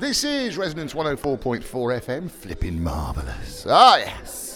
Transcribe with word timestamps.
This 0.00 0.24
is 0.24 0.56
Resonance 0.56 0.94
104.4 0.94 1.60
FM, 1.62 2.30
flipping 2.30 2.82
marvellous. 2.82 3.66
Ah, 3.68 3.98
yes. 3.98 4.49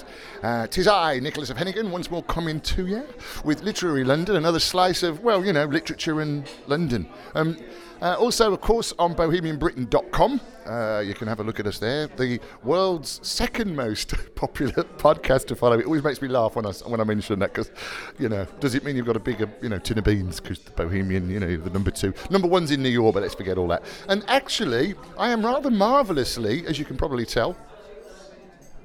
Uh, 0.45 0.67
tis 0.67 0.87
I, 0.87 1.21
Nicholas 1.21 1.49
of 1.49 1.57
Hennigan, 1.57 1.91
once 1.91 2.11
more 2.11 2.23
coming 2.25 2.61
to 2.61 2.87
you 2.87 3.09
with 3.47 3.63
Literary 3.63 4.05
London, 4.05 4.37
another 4.37 4.61
slice 4.61 5.03
of, 5.03 5.21
well, 5.21 5.43
you 5.43 5.55
know, 5.55 5.65
literature 5.65 6.21
in 6.21 6.45
London. 6.67 7.09
Um, 7.35 7.57
uh, 8.03 8.17
also, 8.19 8.53
of 8.53 8.61
course, 8.61 8.93
on 8.99 9.15
bohemianbritain.com, 9.15 10.41
uh, 10.67 11.01
you 11.01 11.15
can 11.15 11.29
have 11.29 11.41
a 11.41 11.43
look 11.43 11.61
at 11.61 11.67
us 11.67 11.79
there. 11.79 12.09
The 12.09 12.41
world's 12.63 13.27
second 13.27 13.75
most 13.75 14.13
popular 14.35 14.85
podcast 14.99 15.47
to 15.47 15.57
follow. 15.57 15.79
It 15.79 15.87
always 15.87 16.05
makes 16.05 16.21
me 16.21 16.29
laugh 16.29 16.57
when 16.57 16.67
I, 16.67 16.73
when 16.73 17.01
I 17.01 17.05
mention 17.05 17.39
that 17.39 17.55
because, 17.55 17.71
you 18.19 18.29
know, 18.29 18.47
does 18.61 18.75
it 18.75 18.85
mean 18.85 18.97
you've 18.97 19.07
got 19.07 19.17
a 19.17 19.21
bigger, 19.21 19.51
you 19.63 19.71
know, 19.71 19.79
tin 19.79 19.97
of 19.97 20.05
beans 20.05 20.41
because 20.41 20.59
the 20.59 20.73
Bohemian, 20.73 21.31
you 21.31 21.41
know, 21.41 21.57
the 21.57 21.71
number 21.71 21.91
two. 21.91 22.13
Number 22.29 22.49
one's 22.49 22.71
in 22.71 22.83
New 22.83 22.91
York, 22.91 23.15
but 23.15 23.23
let's 23.23 23.35
forget 23.35 23.57
all 23.57 23.69
that. 23.69 23.83
And 24.11 24.23
actually, 24.29 24.95
I 25.17 25.31
am 25.31 25.43
rather 25.43 25.71
marvellously, 25.71 26.67
as 26.67 26.79
you 26.79 26.85
can 26.85 26.99
probably 26.99 27.25
tell, 27.25 27.57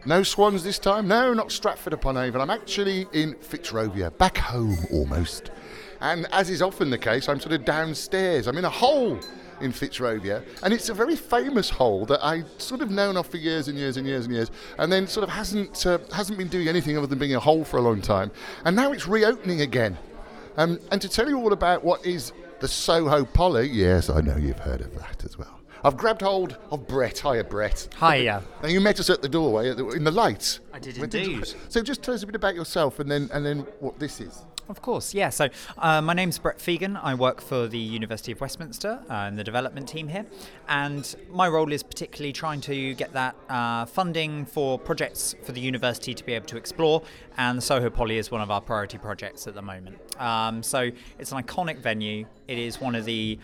no 0.05 0.23
swans 0.23 0.63
this 0.63 0.79
time. 0.79 1.07
No, 1.07 1.33
not 1.33 1.51
Stratford 1.51 1.93
upon 1.93 2.17
Avon. 2.17 2.41
I'm 2.41 2.49
actually 2.49 3.07
in 3.13 3.35
Fitzrovia, 3.35 4.17
back 4.17 4.37
home 4.37 4.77
almost. 4.91 5.51
And 6.01 6.27
as 6.31 6.49
is 6.49 6.61
often 6.61 6.89
the 6.89 6.97
case, 6.97 7.27
I'm 7.27 7.39
sort 7.39 7.53
of 7.53 7.65
downstairs. 7.65 8.47
I'm 8.47 8.57
in 8.57 8.65
a 8.65 8.69
hole 8.69 9.19
in 9.61 9.73
Fitzrovia, 9.73 10.43
and 10.63 10.73
it's 10.73 10.87
a 10.87 10.93
very 10.93 11.17
famous 11.17 11.69
hole 11.69 12.05
that 12.05 12.23
I 12.23 12.43
sort 12.57 12.81
of 12.81 12.89
known 12.89 13.17
of 13.17 13.27
for 13.27 13.35
years 13.35 13.67
and 13.67 13.77
years 13.77 13.97
and 13.97 14.07
years 14.07 14.25
and 14.25 14.33
years, 14.33 14.51
and 14.77 14.89
then 14.89 15.05
sort 15.05 15.25
of 15.25 15.29
hasn't 15.29 15.85
uh, 15.85 15.99
hasn't 16.13 16.37
been 16.37 16.47
doing 16.47 16.69
anything 16.69 16.97
other 16.97 17.07
than 17.07 17.19
being 17.19 17.35
a 17.35 17.39
hole 17.41 17.65
for 17.65 17.77
a 17.77 17.81
long 17.81 18.01
time, 18.01 18.31
and 18.63 18.75
now 18.75 18.93
it's 18.93 19.05
reopening 19.07 19.61
again. 19.61 19.97
Um, 20.55 20.79
and 20.91 21.01
to 21.01 21.09
tell 21.09 21.27
you 21.27 21.37
all 21.37 21.53
about 21.53 21.83
what 21.83 22.05
is 22.05 22.31
the 22.59 22.67
Soho 22.67 23.25
Poly, 23.25 23.67
yes, 23.67 24.09
I 24.09 24.21
know 24.21 24.37
you've 24.37 24.59
heard 24.59 24.81
of 24.81 24.97
that 24.97 25.23
as 25.25 25.37
well. 25.37 25.58
I've 25.83 25.97
grabbed 25.97 26.21
hold 26.21 26.57
of 26.71 26.87
Brett. 26.87 27.19
Hiya, 27.19 27.45
Brett. 27.45 27.87
Hiya. 27.99 28.43
Now 28.61 28.69
you 28.69 28.81
met 28.81 28.99
us 28.99 29.09
at 29.09 29.21
the 29.21 29.29
doorway 29.29 29.69
at 29.69 29.77
the, 29.77 29.87
in 29.89 30.03
the 30.03 30.11
lights. 30.11 30.59
I 30.73 30.79
did 30.79 30.97
indeed. 30.97 31.53
So 31.69 31.81
just 31.81 32.03
tell 32.03 32.13
us 32.13 32.23
a 32.23 32.25
bit 32.25 32.35
about 32.35 32.55
yourself 32.55 32.99
and 32.99 33.09
then 33.09 33.29
and 33.33 33.45
then 33.45 33.59
what 33.79 33.99
this 33.99 34.19
is. 34.19 34.43
Of 34.69 34.83
course, 34.83 35.15
yeah. 35.15 35.29
So 35.29 35.49
uh, 35.79 35.99
my 35.99 36.13
name's 36.13 36.37
Brett 36.37 36.59
Fegan. 36.59 36.99
I 37.01 37.15
work 37.15 37.41
for 37.41 37.67
the 37.67 37.79
University 37.79 38.31
of 38.31 38.39
Westminster 38.39 38.99
uh, 39.09 39.25
in 39.27 39.35
the 39.35 39.43
development 39.43 39.89
team 39.89 40.07
here, 40.07 40.27
and 40.67 41.15
my 41.31 41.47
role 41.47 41.73
is 41.73 41.81
particularly 41.81 42.31
trying 42.31 42.61
to 42.61 42.93
get 42.93 43.11
that 43.13 43.35
uh, 43.49 43.85
funding 43.85 44.45
for 44.45 44.77
projects 44.77 45.33
for 45.41 45.53
the 45.53 45.59
university 45.59 46.13
to 46.13 46.23
be 46.23 46.33
able 46.33 46.45
to 46.45 46.57
explore. 46.57 47.01
And 47.35 47.57
the 47.57 47.63
Soho 47.63 47.89
Poly 47.89 48.19
is 48.19 48.29
one 48.29 48.41
of 48.41 48.51
our 48.51 48.61
priority 48.61 48.99
projects 48.99 49.47
at 49.47 49.55
the 49.55 49.61
moment. 49.63 49.97
Um, 50.21 50.61
so 50.61 50.91
it's 51.17 51.31
an 51.31 51.41
iconic 51.41 51.79
venue. 51.79 52.27
It 52.47 52.59
is 52.59 52.79
one 52.79 52.93
of 52.93 53.05
the 53.05 53.39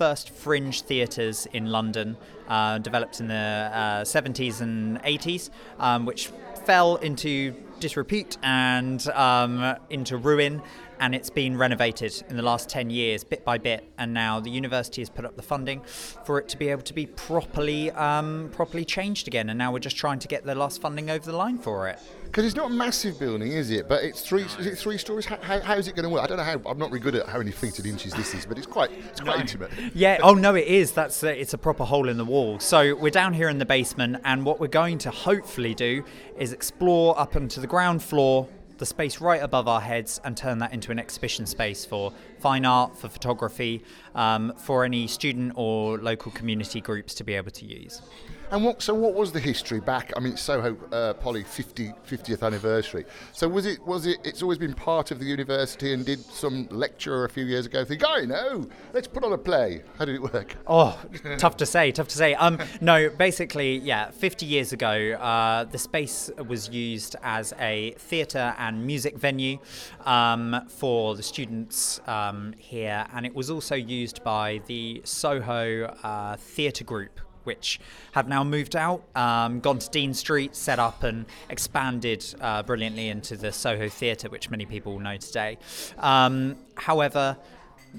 first 0.00 0.30
fringe 0.30 0.80
theatres 0.80 1.46
in 1.52 1.66
London, 1.66 2.16
uh, 2.48 2.78
developed 2.78 3.20
in 3.20 3.28
the 3.28 3.34
uh, 3.34 4.02
70s 4.02 4.62
and 4.62 4.98
80s, 5.02 5.50
um, 5.78 6.06
which 6.06 6.30
fell 6.64 6.96
into 6.96 7.54
disrepute 7.80 8.38
and 8.42 9.06
um, 9.10 9.76
into 9.90 10.16
ruin. 10.16 10.62
And 11.00 11.14
it's 11.14 11.30
been 11.30 11.56
renovated 11.56 12.22
in 12.28 12.36
the 12.36 12.42
last 12.42 12.68
10 12.68 12.90
years, 12.90 13.24
bit 13.24 13.44
by 13.44 13.58
bit. 13.58 13.90
And 13.98 14.14
now 14.14 14.38
the 14.38 14.50
university 14.50 15.00
has 15.00 15.10
put 15.10 15.24
up 15.24 15.34
the 15.34 15.42
funding 15.42 15.80
for 15.80 16.38
it 16.38 16.48
to 16.50 16.58
be 16.58 16.68
able 16.68 16.82
to 16.82 16.94
be 16.94 17.06
properly, 17.06 17.90
um, 17.92 18.50
properly 18.52 18.84
changed 18.84 19.26
again. 19.26 19.48
And 19.48 19.58
now 19.58 19.72
we're 19.72 19.78
just 19.78 19.96
trying 19.96 20.18
to 20.20 20.28
get 20.28 20.44
the 20.44 20.54
last 20.54 20.80
funding 20.80 21.10
over 21.10 21.24
the 21.24 21.36
line 21.36 21.58
for 21.58 21.88
it. 21.88 21.98
Because 22.30 22.44
it's 22.44 22.54
not 22.54 22.70
a 22.70 22.74
massive 22.74 23.18
building, 23.18 23.50
is 23.50 23.72
it? 23.72 23.88
But 23.88 24.04
it's 24.04 24.20
three. 24.20 24.42
Is 24.42 24.64
it 24.64 24.78
three 24.78 24.98
stories? 24.98 25.26
How, 25.26 25.36
how, 25.38 25.58
how 25.58 25.74
is 25.74 25.88
it 25.88 25.96
going 25.96 26.04
to 26.04 26.08
work? 26.10 26.22
I 26.22 26.28
don't 26.28 26.36
know 26.36 26.44
how. 26.44 26.60
I'm 26.64 26.78
not 26.78 26.90
really 26.90 27.00
good 27.00 27.16
at 27.16 27.26
how 27.26 27.38
many 27.38 27.50
feet 27.50 27.76
and 27.80 27.88
inches 27.88 28.12
this 28.12 28.34
is, 28.34 28.46
but 28.46 28.56
it's 28.56 28.68
quite. 28.68 28.92
It's 28.92 29.20
quite 29.20 29.40
intimate. 29.40 29.70
Yeah. 29.94 30.18
Oh 30.22 30.34
no, 30.34 30.54
it 30.54 30.68
is. 30.68 30.92
That's 30.92 31.24
a, 31.24 31.40
it's 31.40 31.54
a 31.54 31.58
proper 31.58 31.84
hole 31.84 32.08
in 32.08 32.16
the 32.18 32.24
wall. 32.24 32.60
So 32.60 32.94
we're 32.94 33.10
down 33.10 33.34
here 33.34 33.48
in 33.48 33.58
the 33.58 33.66
basement, 33.66 34.18
and 34.24 34.44
what 34.44 34.60
we're 34.60 34.68
going 34.68 34.98
to 34.98 35.10
hopefully 35.10 35.74
do 35.74 36.04
is 36.38 36.52
explore 36.52 37.18
up 37.18 37.34
onto 37.34 37.60
the 37.60 37.66
ground 37.66 38.02
floor, 38.02 38.46
the 38.80 38.86
space 38.86 39.20
right 39.20 39.42
above 39.42 39.68
our 39.68 39.80
heads, 39.80 40.20
and 40.24 40.36
turn 40.36 40.58
that 40.58 40.72
into 40.72 40.90
an 40.90 40.98
exhibition 40.98 41.46
space 41.46 41.84
for 41.84 42.12
fine 42.40 42.64
art, 42.64 42.96
for 42.96 43.08
photography, 43.08 43.82
um, 44.14 44.52
for 44.56 44.84
any 44.84 45.06
student 45.06 45.52
or 45.56 45.98
local 45.98 46.32
community 46.32 46.80
groups 46.80 47.14
to 47.14 47.24
be 47.24 47.34
able 47.34 47.50
to 47.52 47.64
use. 47.64 48.02
And 48.50 48.64
what? 48.64 48.82
So 48.82 48.94
what 48.94 49.14
was 49.14 49.30
the 49.30 49.38
history 49.38 49.78
back? 49.78 50.12
I 50.16 50.20
mean, 50.20 50.36
Soho 50.36 50.76
uh, 50.90 51.14
Poly 51.14 51.44
50, 51.44 51.92
50th 52.08 52.42
anniversary. 52.42 53.04
So 53.32 53.48
was 53.48 53.64
it? 53.64 53.80
Was 53.86 54.06
it? 54.06 54.18
It's 54.24 54.42
always 54.42 54.58
been 54.58 54.74
part 54.74 55.12
of 55.12 55.20
the 55.20 55.24
university, 55.24 55.94
and 55.94 56.04
did 56.04 56.18
some 56.18 56.66
lecturer 56.70 57.24
a 57.24 57.28
few 57.28 57.44
years 57.44 57.66
ago 57.66 57.84
think, 57.84 58.02
I 58.06 58.24
know, 58.24 58.68
let's 58.92 59.06
put 59.06 59.24
on 59.24 59.32
a 59.32 59.38
play. 59.38 59.82
How 59.98 60.04
did 60.04 60.16
it 60.16 60.22
work? 60.22 60.56
Oh, 60.66 61.00
tough 61.38 61.56
to 61.58 61.66
say, 61.66 61.92
tough 61.92 62.08
to 62.08 62.16
say. 62.16 62.34
Um, 62.34 62.58
no, 62.80 63.08
basically, 63.10 63.78
yeah, 63.78 64.10
50 64.10 64.46
years 64.46 64.72
ago, 64.72 65.12
uh, 65.12 65.64
the 65.64 65.78
space 65.78 66.30
was 66.48 66.70
used 66.70 67.16
as 67.22 67.52
a 67.58 67.92
theatre 67.98 68.54
and 68.58 68.84
music 68.84 69.16
venue 69.16 69.58
um, 70.06 70.66
for 70.68 71.14
the 71.14 71.22
students 71.22 72.00
um, 72.30 72.54
here, 72.56 73.06
and 73.12 73.26
it 73.26 73.34
was 73.34 73.50
also 73.50 73.74
used 73.74 74.22
by 74.24 74.60
the 74.66 75.02
Soho 75.04 75.84
uh, 76.02 76.36
Theatre 76.36 76.84
Group. 76.84 77.20
Which 77.44 77.80
have 78.12 78.28
now 78.28 78.44
moved 78.44 78.76
out, 78.76 79.02
um, 79.16 79.60
gone 79.60 79.78
to 79.78 79.88
Dean 79.88 80.12
Street, 80.12 80.54
set 80.54 80.78
up 80.78 81.02
and 81.02 81.24
expanded 81.48 82.22
uh, 82.38 82.62
brilliantly 82.62 83.08
into 83.08 83.34
the 83.34 83.50
Soho 83.50 83.88
Theatre, 83.88 84.28
which 84.28 84.50
many 84.50 84.66
people 84.66 85.00
know 85.00 85.16
today. 85.16 85.56
Um, 85.98 86.56
however, 86.74 87.38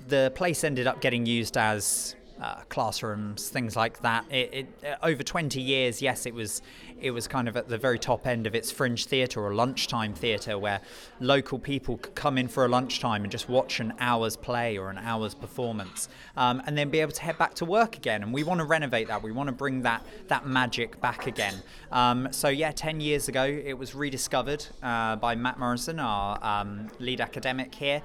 the 0.08 0.32
place 0.36 0.64
ended 0.64 0.86
up 0.86 1.02
getting 1.02 1.26
used 1.26 1.58
as 1.58 2.16
uh, 2.42 2.62
classrooms, 2.70 3.50
things 3.50 3.76
like 3.76 4.02
that. 4.02 4.26
It, 4.32 4.50
it, 4.54 4.68
uh, 4.84 5.06
over 5.06 5.22
20 5.22 5.62
years, 5.62 6.02
yes, 6.02 6.26
it 6.26 6.34
was 6.34 6.62
it 7.00 7.12
was 7.12 7.28
kind 7.28 7.48
of 7.48 7.58
at 7.58 7.68
the 7.68 7.80
very 7.80 7.98
top 7.98 8.28
end 8.28 8.46
of 8.46 8.54
its 8.54 8.72
fringe 8.72 9.06
theatre 9.06 9.44
or 9.44 9.56
lunchtime 9.56 10.14
theatre, 10.14 10.58
where 10.58 10.82
local 11.20 11.58
people 11.58 11.98
could 11.98 12.14
come 12.14 12.38
in 12.38 12.48
for 12.48 12.64
a 12.64 12.68
lunchtime 12.68 13.24
and 13.24 13.32
just 13.32 13.50
watch 13.50 13.80
an 13.80 13.94
hour's 14.00 14.36
play 14.36 14.78
or 14.78 14.92
an 14.92 15.00
hour's 15.00 15.34
performance, 15.34 16.10
um, 16.38 16.62
and 16.68 16.78
then 16.78 16.90
be 16.90 17.00
able 17.00 17.12
to 17.12 17.22
head 17.22 17.38
back 17.40 17.56
to 17.56 17.66
work 17.66 17.98
again. 17.98 18.22
And 18.22 18.32
we 18.32 18.44
want 18.44 18.60
to 18.60 18.66
renovate 18.66 19.08
that. 19.08 19.24
We 19.24 19.32
want 19.32 19.48
to 19.48 19.54
bring 19.54 19.82
that 19.82 20.06
that 20.28 20.46
magic 20.46 21.02
back 21.02 21.28
again. 21.28 21.56
Um, 21.92 22.28
so 22.32 22.50
yeah, 22.50 22.72
10 22.72 23.02
years 23.02 23.28
ago, 23.28 23.44
it 23.44 23.74
was 23.74 23.96
rediscovered 23.96 24.66
uh, 24.84 25.16
by 25.16 25.36
Matt 25.36 25.60
Morrison, 25.60 26.00
our 26.00 26.44
um, 26.44 26.88
lead 27.00 27.20
academic 27.22 27.74
here. 27.74 28.02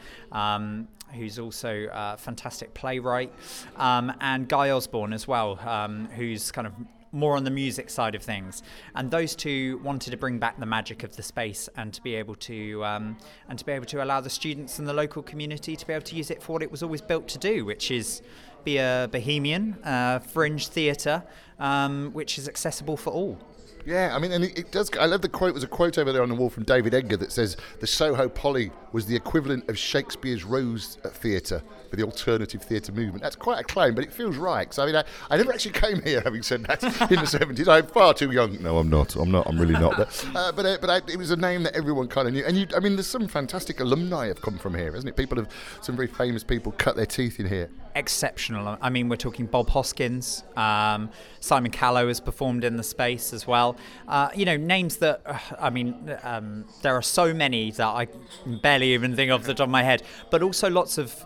Who's 1.15 1.39
also 1.39 1.89
a 1.93 2.17
fantastic 2.19 2.75
playwright, 2.75 3.33
um, 3.77 4.13
and 4.21 4.49
Guy 4.49 4.71
Osborne 4.71 5.13
as 5.13 5.27
well, 5.27 5.59
um, 5.67 6.09
who's 6.15 6.51
kind 6.53 6.67
of 6.67 6.75
more 7.13 7.37
on 7.37 7.45
the 7.45 7.51
music 7.51 7.89
side 7.91 8.15
of 8.15 8.23
things. 8.23 8.63
And 8.95 9.11
those 9.11 9.35
two 9.35 9.79
wanted 9.83 10.11
to 10.11 10.17
bring 10.17 10.39
back 10.39 10.59
the 10.61 10.67
magic 10.67 11.03
of 11.03 11.17
the 11.17 11.23
space 11.23 11.69
and 11.77 11.93
to 11.95 12.03
be 12.03 12.15
able 12.15 12.35
to 12.37 12.85
um, 12.85 13.17
and 13.49 13.59
to 13.59 13.65
be 13.65 13.73
able 13.73 13.87
to 13.87 14.05
allow 14.05 14.21
the 14.21 14.31
students 14.31 14.79
and 14.79 14.87
the 14.87 14.93
local 14.93 15.23
community 15.23 15.77
to 15.77 15.87
be 15.87 15.93
able 15.93 16.05
to 16.05 16.17
use 16.17 16.31
it 16.31 16.43
for 16.43 16.53
what 16.53 16.63
it 16.63 16.71
was 16.71 16.83
always 16.83 17.01
built 17.01 17.27
to 17.29 17.39
do, 17.39 17.65
which 17.65 17.91
is 17.91 18.23
be 18.65 18.79
a 18.79 19.09
bohemian 19.11 19.75
uh, 19.85 20.19
fringe 20.19 20.69
theatre, 20.69 21.23
um, 21.59 22.11
which 22.13 22.39
is 22.39 22.49
accessible 22.49 22.97
for 22.97 23.11
all. 23.11 23.39
Yeah, 23.87 24.17
I 24.17 24.19
mean, 24.19 24.33
and 24.33 24.45
it, 24.45 24.73
does. 24.73 24.91
I 24.99 25.07
love 25.07 25.23
the 25.23 25.29
quote. 25.29 25.55
There's 25.55 25.63
a 25.63 25.69
quote 25.69 25.97
over 25.97 26.13
there 26.13 26.23
on 26.23 26.29
the 26.29 26.35
wall 26.35 26.51
from 26.51 26.65
David 26.65 26.93
Edgar 26.93 27.17
that 27.19 27.31
says 27.31 27.57
the 27.79 27.87
Soho 27.87 28.29
Poly 28.29 28.73
was 28.91 29.07
the 29.07 29.15
equivalent 29.15 29.69
of 29.69 29.79
Shakespeare's 29.79 30.43
Rose 30.43 30.99
Theatre 31.05 31.63
for 31.89 31.95
the 31.95 32.03
alternative 32.03 32.63
theatre 32.63 32.91
movement. 32.91 33.23
That's 33.23 33.37
quite 33.37 33.61
a 33.61 33.65
claim, 33.65 33.95
but 33.95 34.03
it 34.03 34.13
feels 34.13 34.37
right. 34.37 34.75
So 34.75 34.83
I 34.83 34.87
mean, 34.87 34.97
I, 34.97 35.05
I 35.31 35.37
never 35.37 35.53
actually 35.53 35.73
came 35.73 36.03
here, 36.03 36.21
having 36.25 36.43
said 36.43 36.65
that, 36.65 36.83
in 36.83 36.91
the 36.91 37.27
70s. 37.27 37.69
I'm 37.69 37.87
far 37.87 38.13
too 38.13 38.33
young. 38.33 38.61
No, 38.61 38.79
I'm 38.79 38.91
not. 38.91 39.15
I'm 39.15 39.31
not. 39.31 39.47
I'm 39.47 39.57
really 39.57 39.75
not. 39.75 39.97
But 39.97 40.29
uh, 40.35 40.51
but, 40.51 40.67
uh, 40.67 40.79
but 40.81 40.91
I, 40.91 40.97
it 41.09 41.17
was 41.17 41.31
a 41.31 41.37
name 41.37 41.63
that 41.63 41.77
everyone 41.77 42.09
kind 42.09 42.27
of 42.27 42.35
knew. 42.35 42.45
And 42.45 42.57
you, 42.57 42.67
I 42.77 42.81
mean, 42.81 42.97
there's 42.97 43.07
some 43.07 43.29
fantastic 43.29 43.79
alumni 43.79 44.27
have 44.27 44.43
come 44.43 44.59
from 44.59 44.75
here, 44.75 44.91
hasn't 44.93 45.09
it? 45.09 45.17
People 45.17 45.39
have 45.39 45.49
some 45.81 45.95
very 45.95 46.09
famous 46.09 46.43
people 46.43 46.73
cut 46.73 46.97
their 46.97 47.07
teeth 47.07 47.39
in 47.39 47.47
here. 47.47 47.71
exceptional. 47.95 48.79
I 48.83 48.91
mean, 48.91 49.09
we're 49.09 49.17
talking 49.17 49.47
Bob 49.47 49.71
Hoskins, 49.71 50.43
um, 50.57 51.11
Simon 51.41 51.71
Callow 51.71 52.09
has 52.09 52.21
performed 52.21 52.65
in 52.65 52.77
the 52.77 52.83
space 52.83 53.33
as 53.33 53.47
well. 53.47 53.76
Uh, 54.09 54.31
you 54.35 54.45
know, 54.45 54.57
names 54.57 54.99
that, 54.99 55.21
uh, 55.27 55.39
I 55.59 55.71
mean, 55.71 56.17
um, 56.23 56.65
there 56.83 56.95
are 56.95 57.03
so 57.03 57.35
many 57.35 57.71
that 57.73 57.87
I 57.87 58.09
barely 58.47 58.95
even 58.95 59.17
think 59.17 59.31
off 59.31 59.45
the 59.45 59.55
top 59.55 59.65
of 59.65 59.71
my 59.71 59.83
head, 59.83 60.03
but 60.31 60.43
also 60.43 60.71
lots 60.71 60.99
of 60.99 61.25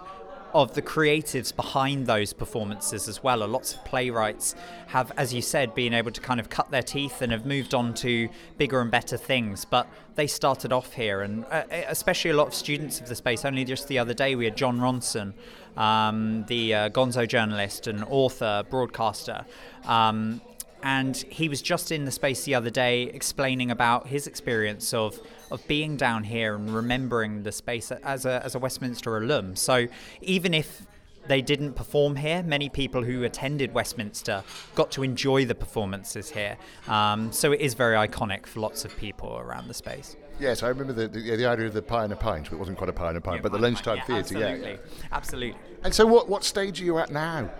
of 0.52 0.75
the 0.75 0.82
creatives 0.82 1.55
behind 1.55 2.06
those 2.06 2.32
performances 2.32 3.08
as 3.08 3.23
well. 3.23 3.43
A 3.43 3.44
lots 3.44 3.75
of 3.75 3.85
playwrights 3.85 4.55
have, 4.88 5.12
as 5.17 5.32
you 5.32 5.43
said, 5.43 5.75
been 5.75 5.94
able 5.94 6.11
to 6.11 6.20
kind 6.20 6.41
of 6.41 6.49
cut 6.49 6.70
their 6.70 6.82
teeth 6.82 7.23
and 7.23 7.32
have 7.32 7.47
moved 7.47 7.75
on 7.75 7.94
to 7.94 8.29
bigger 8.58 8.81
and 8.81 8.91
better 8.91 9.17
things. 9.17 9.64
But 9.64 9.87
they 10.17 10.26
started 10.26 10.73
off 10.73 10.93
here, 10.93 11.23
and 11.23 11.44
uh, 11.50 11.64
especially 11.88 12.31
a 12.32 12.37
lot 12.37 12.49
of 12.49 12.55
students 12.55 13.00
of 13.00 13.08
the 13.08 13.14
space. 13.14 13.44
Only 13.44 13.64
just 13.64 13.88
the 13.88 13.99
other 13.99 14.14
day, 14.14 14.35
we 14.35 14.44
had 14.44 14.56
Jon 14.56 14.79
Ronson, 14.79 15.35
um, 15.76 16.44
the 16.47 16.75
uh, 16.75 16.88
Gonzo 16.91 17.26
journalist 17.26 17.87
and 17.87 18.05
author, 18.05 18.64
broadcaster. 18.69 19.44
Um, 19.85 20.41
and 20.82 21.17
he 21.17 21.49
was 21.49 21.62
just 21.62 21.93
in 21.93 22.05
the 22.05 22.11
space 22.11 22.44
the 22.44 22.55
other 22.55 22.71
day 22.71 23.05
explaining 23.05 23.71
about 23.71 24.06
his 24.06 24.27
experience 24.27 24.94
of 24.94 25.21
of 25.50 25.67
being 25.67 25.97
down 25.97 26.25
here 26.25 26.55
and 26.55 26.75
remembering 26.75 27.43
the 27.43 27.53
space 27.53 27.91
as 27.91 28.25
a 28.27 28.43
as 28.44 28.55
a 28.55 28.59
Westminster 28.59 29.17
alum. 29.17 29.56
So 29.56 29.87
even 30.21 30.55
if 30.55 30.87
they 31.27 31.43
didn't 31.43 31.75
perform 31.75 32.17
here. 32.17 32.43
Many 32.43 32.69
people 32.69 33.05
who 33.05 33.25
attended 33.25 33.75
Westminster 33.75 34.43
got 34.75 34.91
to 34.93 35.03
enjoy 35.03 35.44
the 35.44 35.55
performances 35.55 36.31
here. 36.31 36.56
Um, 36.88 37.31
so 37.31 37.53
it 37.53 37.61
is 37.61 37.75
very 37.75 37.94
iconic 37.94 38.47
for 38.47 38.61
lots 38.61 38.85
of 38.85 38.97
people 38.97 39.38
around 39.38 39.69
the 39.69 39.75
space. 39.75 40.17
Yes, 40.41 40.62
I 40.62 40.69
remember 40.69 40.94
the, 40.94 41.06
the, 41.06 41.21
yeah, 41.21 41.37
the 41.37 41.47
idea 41.47 41.67
of 41.67 41.75
the 41.75 41.83
pie 41.83 42.05
and 42.05 42.12
a 42.12 42.17
pint. 42.17 42.50
It 42.50 42.56
wasn't 42.56 42.79
quite 42.79 42.88
a 42.88 42.94
pie 42.94 43.09
and 43.09 43.19
a 43.19 43.21
pint, 43.21 43.37
Yeah, 43.37 43.43
but 43.43 43.53
the 43.53 43.59
lunchtime 43.59 43.99
yeah, 43.99 44.23
theatre. 44.23 44.38
Yeah, 44.38 44.47
Absolutely, 44.47 44.79
absolutely. 45.12 45.61
And 45.85 45.94
so, 45.94 46.06
what 46.06 46.29
what 46.29 46.44
stage 46.44 46.81
are 46.81 46.85
you 46.85 46.99
at 46.99 47.11
now? 47.11 47.50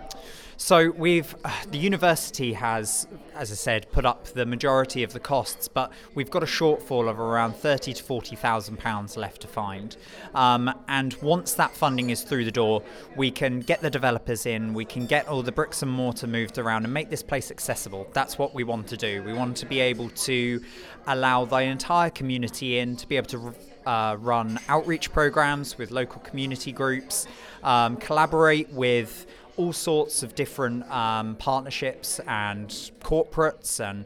So 0.61 0.91
we've 0.91 1.35
the 1.71 1.79
university 1.79 2.53
has, 2.53 3.07
as 3.35 3.51
I 3.51 3.55
said, 3.55 3.91
put 3.91 4.05
up 4.05 4.25
the 4.25 4.45
majority 4.45 5.01
of 5.01 5.11
the 5.11 5.19
costs, 5.19 5.67
but 5.67 5.91
we've 6.13 6.29
got 6.29 6.43
a 6.43 6.45
shortfall 6.45 7.09
of 7.09 7.19
around 7.19 7.55
thirty 7.55 7.93
to 7.93 8.03
forty 8.03 8.35
thousand 8.35 8.77
pounds 8.77 9.17
left 9.17 9.41
to 9.41 9.47
find. 9.47 9.97
Um, 10.35 10.71
and 10.87 11.15
once 11.23 11.55
that 11.55 11.75
funding 11.75 12.11
is 12.11 12.21
through 12.21 12.45
the 12.45 12.51
door, 12.51 12.83
we 13.15 13.31
can 13.31 13.61
get 13.61 13.81
the 13.81 13.89
developers 13.89 14.45
in, 14.45 14.75
we 14.75 14.85
can 14.85 15.07
get 15.07 15.27
all 15.27 15.41
the 15.41 15.51
bricks 15.51 15.81
and 15.81 15.91
mortar 15.91 16.27
moved 16.27 16.59
around, 16.59 16.83
and 16.85 16.93
make 16.93 17.09
this 17.09 17.23
place 17.23 17.49
accessible. 17.49 18.07
That's 18.13 18.37
what 18.37 18.53
we 18.53 18.63
want 18.63 18.85
to 18.89 18.97
do. 18.97 19.23
We 19.23 19.33
want 19.33 19.57
to 19.57 19.65
be 19.65 19.79
able 19.79 20.09
to 20.09 20.63
allow 21.07 21.43
the 21.43 21.57
entire 21.57 22.11
community 22.11 22.77
in 22.77 22.95
to 22.97 23.07
be 23.07 23.17
able 23.17 23.27
to. 23.29 23.55
Uh, 23.83 24.15
run 24.19 24.59
outreach 24.69 25.11
programs 25.11 25.75
with 25.75 25.89
local 25.89 26.21
community 26.21 26.71
groups, 26.71 27.25
um, 27.63 27.97
collaborate 27.97 28.71
with 28.71 29.25
all 29.61 29.71
sorts 29.71 30.23
of 30.23 30.33
different 30.33 30.89
um, 30.89 31.35
partnerships 31.35 32.19
and 32.25 32.67
corporates 32.99 33.79
and 33.79 34.05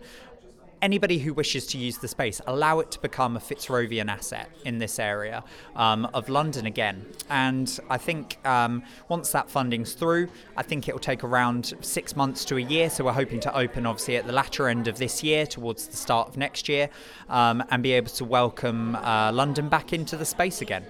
anybody 0.81 1.17
who 1.17 1.33
wishes 1.33 1.65
to 1.65 1.77
use 1.77 1.97
the 1.97 2.09
space 2.09 2.41
allow 2.45 2.79
it 2.79 2.91
to 2.91 2.99
become 2.99 3.37
a 3.37 3.39
Fitzrovian 3.39 4.09
asset 4.09 4.49
in 4.65 4.79
this 4.79 4.99
area 4.99 5.45
um, 5.77 6.03
of 6.13 6.27
London 6.27 6.65
again. 6.65 7.05
And 7.29 7.79
I 7.89 7.97
think 7.97 8.45
um, 8.45 8.83
once 9.07 9.31
that 9.31 9.49
funding's 9.49 9.93
through, 9.93 10.27
I 10.57 10.63
think 10.63 10.89
it 10.89 10.93
will 10.93 10.99
take 10.99 11.23
around 11.23 11.73
six 11.79 12.17
months 12.17 12.43
to 12.45 12.57
a 12.57 12.61
year. 12.61 12.89
So 12.89 13.05
we're 13.05 13.13
hoping 13.13 13.39
to 13.39 13.57
open 13.57 13.85
obviously 13.85 14.17
at 14.17 14.27
the 14.27 14.33
latter 14.33 14.67
end 14.67 14.89
of 14.89 14.97
this 14.97 15.23
year, 15.23 15.47
towards 15.47 15.87
the 15.87 15.95
start 15.95 16.27
of 16.27 16.35
next 16.35 16.67
year, 16.67 16.89
um, 17.29 17.63
and 17.71 17.81
be 17.81 17.93
able 17.93 18.11
to 18.11 18.25
welcome 18.25 18.97
uh, 18.97 19.31
London 19.31 19.69
back 19.69 19.93
into 19.93 20.17
the 20.17 20.25
space 20.25 20.61
again. 20.61 20.85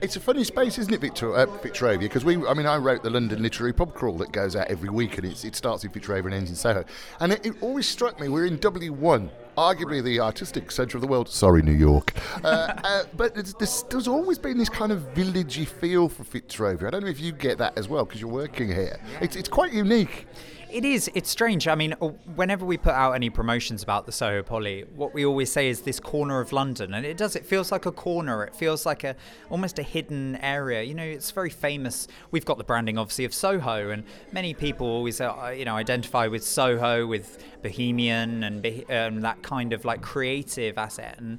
It's 0.00 0.16
a 0.16 0.20
funny 0.20 0.44
space, 0.44 0.78
isn't 0.78 0.92
it, 0.92 1.00
Victor, 1.00 1.34
uh, 1.34 1.46
Fitzrovia? 1.46 2.00
Because 2.00 2.24
we, 2.24 2.44
I 2.46 2.54
mean, 2.54 2.66
I 2.66 2.76
wrote 2.76 3.02
the 3.02 3.10
London 3.10 3.42
Literary 3.42 3.72
Pub 3.72 3.94
Crawl 3.94 4.18
that 4.18 4.32
goes 4.32 4.56
out 4.56 4.66
every 4.68 4.90
week, 4.90 5.18
and 5.18 5.26
it's, 5.26 5.44
it 5.44 5.54
starts 5.56 5.84
in 5.84 5.90
Fitzrovia 5.90 6.26
and 6.26 6.34
ends 6.34 6.50
in 6.50 6.56
Soho. 6.56 6.84
And 7.20 7.32
it, 7.32 7.46
it 7.46 7.54
always 7.60 7.88
struck 7.88 8.20
me 8.20 8.28
we're 8.28 8.46
in 8.46 8.58
W1, 8.58 9.30
arguably 9.56 10.02
the 10.02 10.20
artistic 10.20 10.70
centre 10.70 10.96
of 10.96 11.00
the 11.00 11.06
world. 11.06 11.28
Sorry, 11.28 11.62
New 11.62 11.72
York. 11.72 12.12
Uh, 12.42 12.74
uh, 12.84 13.04
but 13.16 13.34
there's 13.34 14.08
always 14.08 14.38
been 14.38 14.58
this 14.58 14.68
kind 14.68 14.92
of 14.92 15.14
villagey 15.14 15.66
feel 15.66 16.08
for 16.08 16.24
Fitzrovia. 16.24 16.88
I 16.88 16.90
don't 16.90 17.02
know 17.04 17.10
if 17.10 17.20
you 17.20 17.32
get 17.32 17.58
that 17.58 17.78
as 17.78 17.88
well 17.88 18.04
because 18.04 18.20
you're 18.20 18.30
working 18.30 18.68
here. 18.68 18.98
It's, 19.20 19.36
it's 19.36 19.48
quite 19.48 19.72
unique. 19.72 20.26
It 20.74 20.84
is. 20.84 21.08
It's 21.14 21.30
strange. 21.30 21.68
I 21.68 21.76
mean, 21.76 21.92
uh, 22.00 22.08
whenever 22.34 22.66
we 22.66 22.76
put 22.76 22.94
out 22.94 23.12
any 23.12 23.30
promotions 23.30 23.84
about 23.84 24.06
the 24.06 24.10
Soho 24.10 24.42
Poly, 24.42 24.84
what 24.96 25.14
we 25.14 25.24
always 25.24 25.52
say 25.52 25.68
is 25.68 25.82
this 25.82 26.00
corner 26.00 26.40
of 26.40 26.52
London, 26.52 26.94
and 26.94 27.06
it 27.06 27.16
does. 27.16 27.36
It 27.36 27.46
feels 27.46 27.70
like 27.70 27.86
a 27.86 27.92
corner. 27.92 28.42
It 28.42 28.56
feels 28.56 28.84
like 28.84 29.04
a 29.04 29.14
almost 29.50 29.78
a 29.78 29.84
hidden 29.84 30.34
area. 30.42 30.82
You 30.82 30.94
know, 30.94 31.04
it's 31.04 31.30
very 31.30 31.48
famous. 31.48 32.08
We've 32.32 32.44
got 32.44 32.58
the 32.58 32.64
branding, 32.64 32.98
obviously, 32.98 33.24
of 33.24 33.32
Soho, 33.32 33.90
and 33.90 34.02
many 34.32 34.52
people 34.52 34.88
always, 34.88 35.20
uh, 35.20 35.54
you 35.56 35.64
know, 35.64 35.76
identify 35.76 36.26
with 36.26 36.42
Soho, 36.42 37.06
with 37.06 37.38
Bohemian, 37.62 38.42
and 38.42 38.66
um, 38.90 39.20
that 39.20 39.42
kind 39.42 39.72
of 39.72 39.84
like 39.84 40.02
creative 40.02 40.76
asset. 40.76 41.20
And 41.20 41.38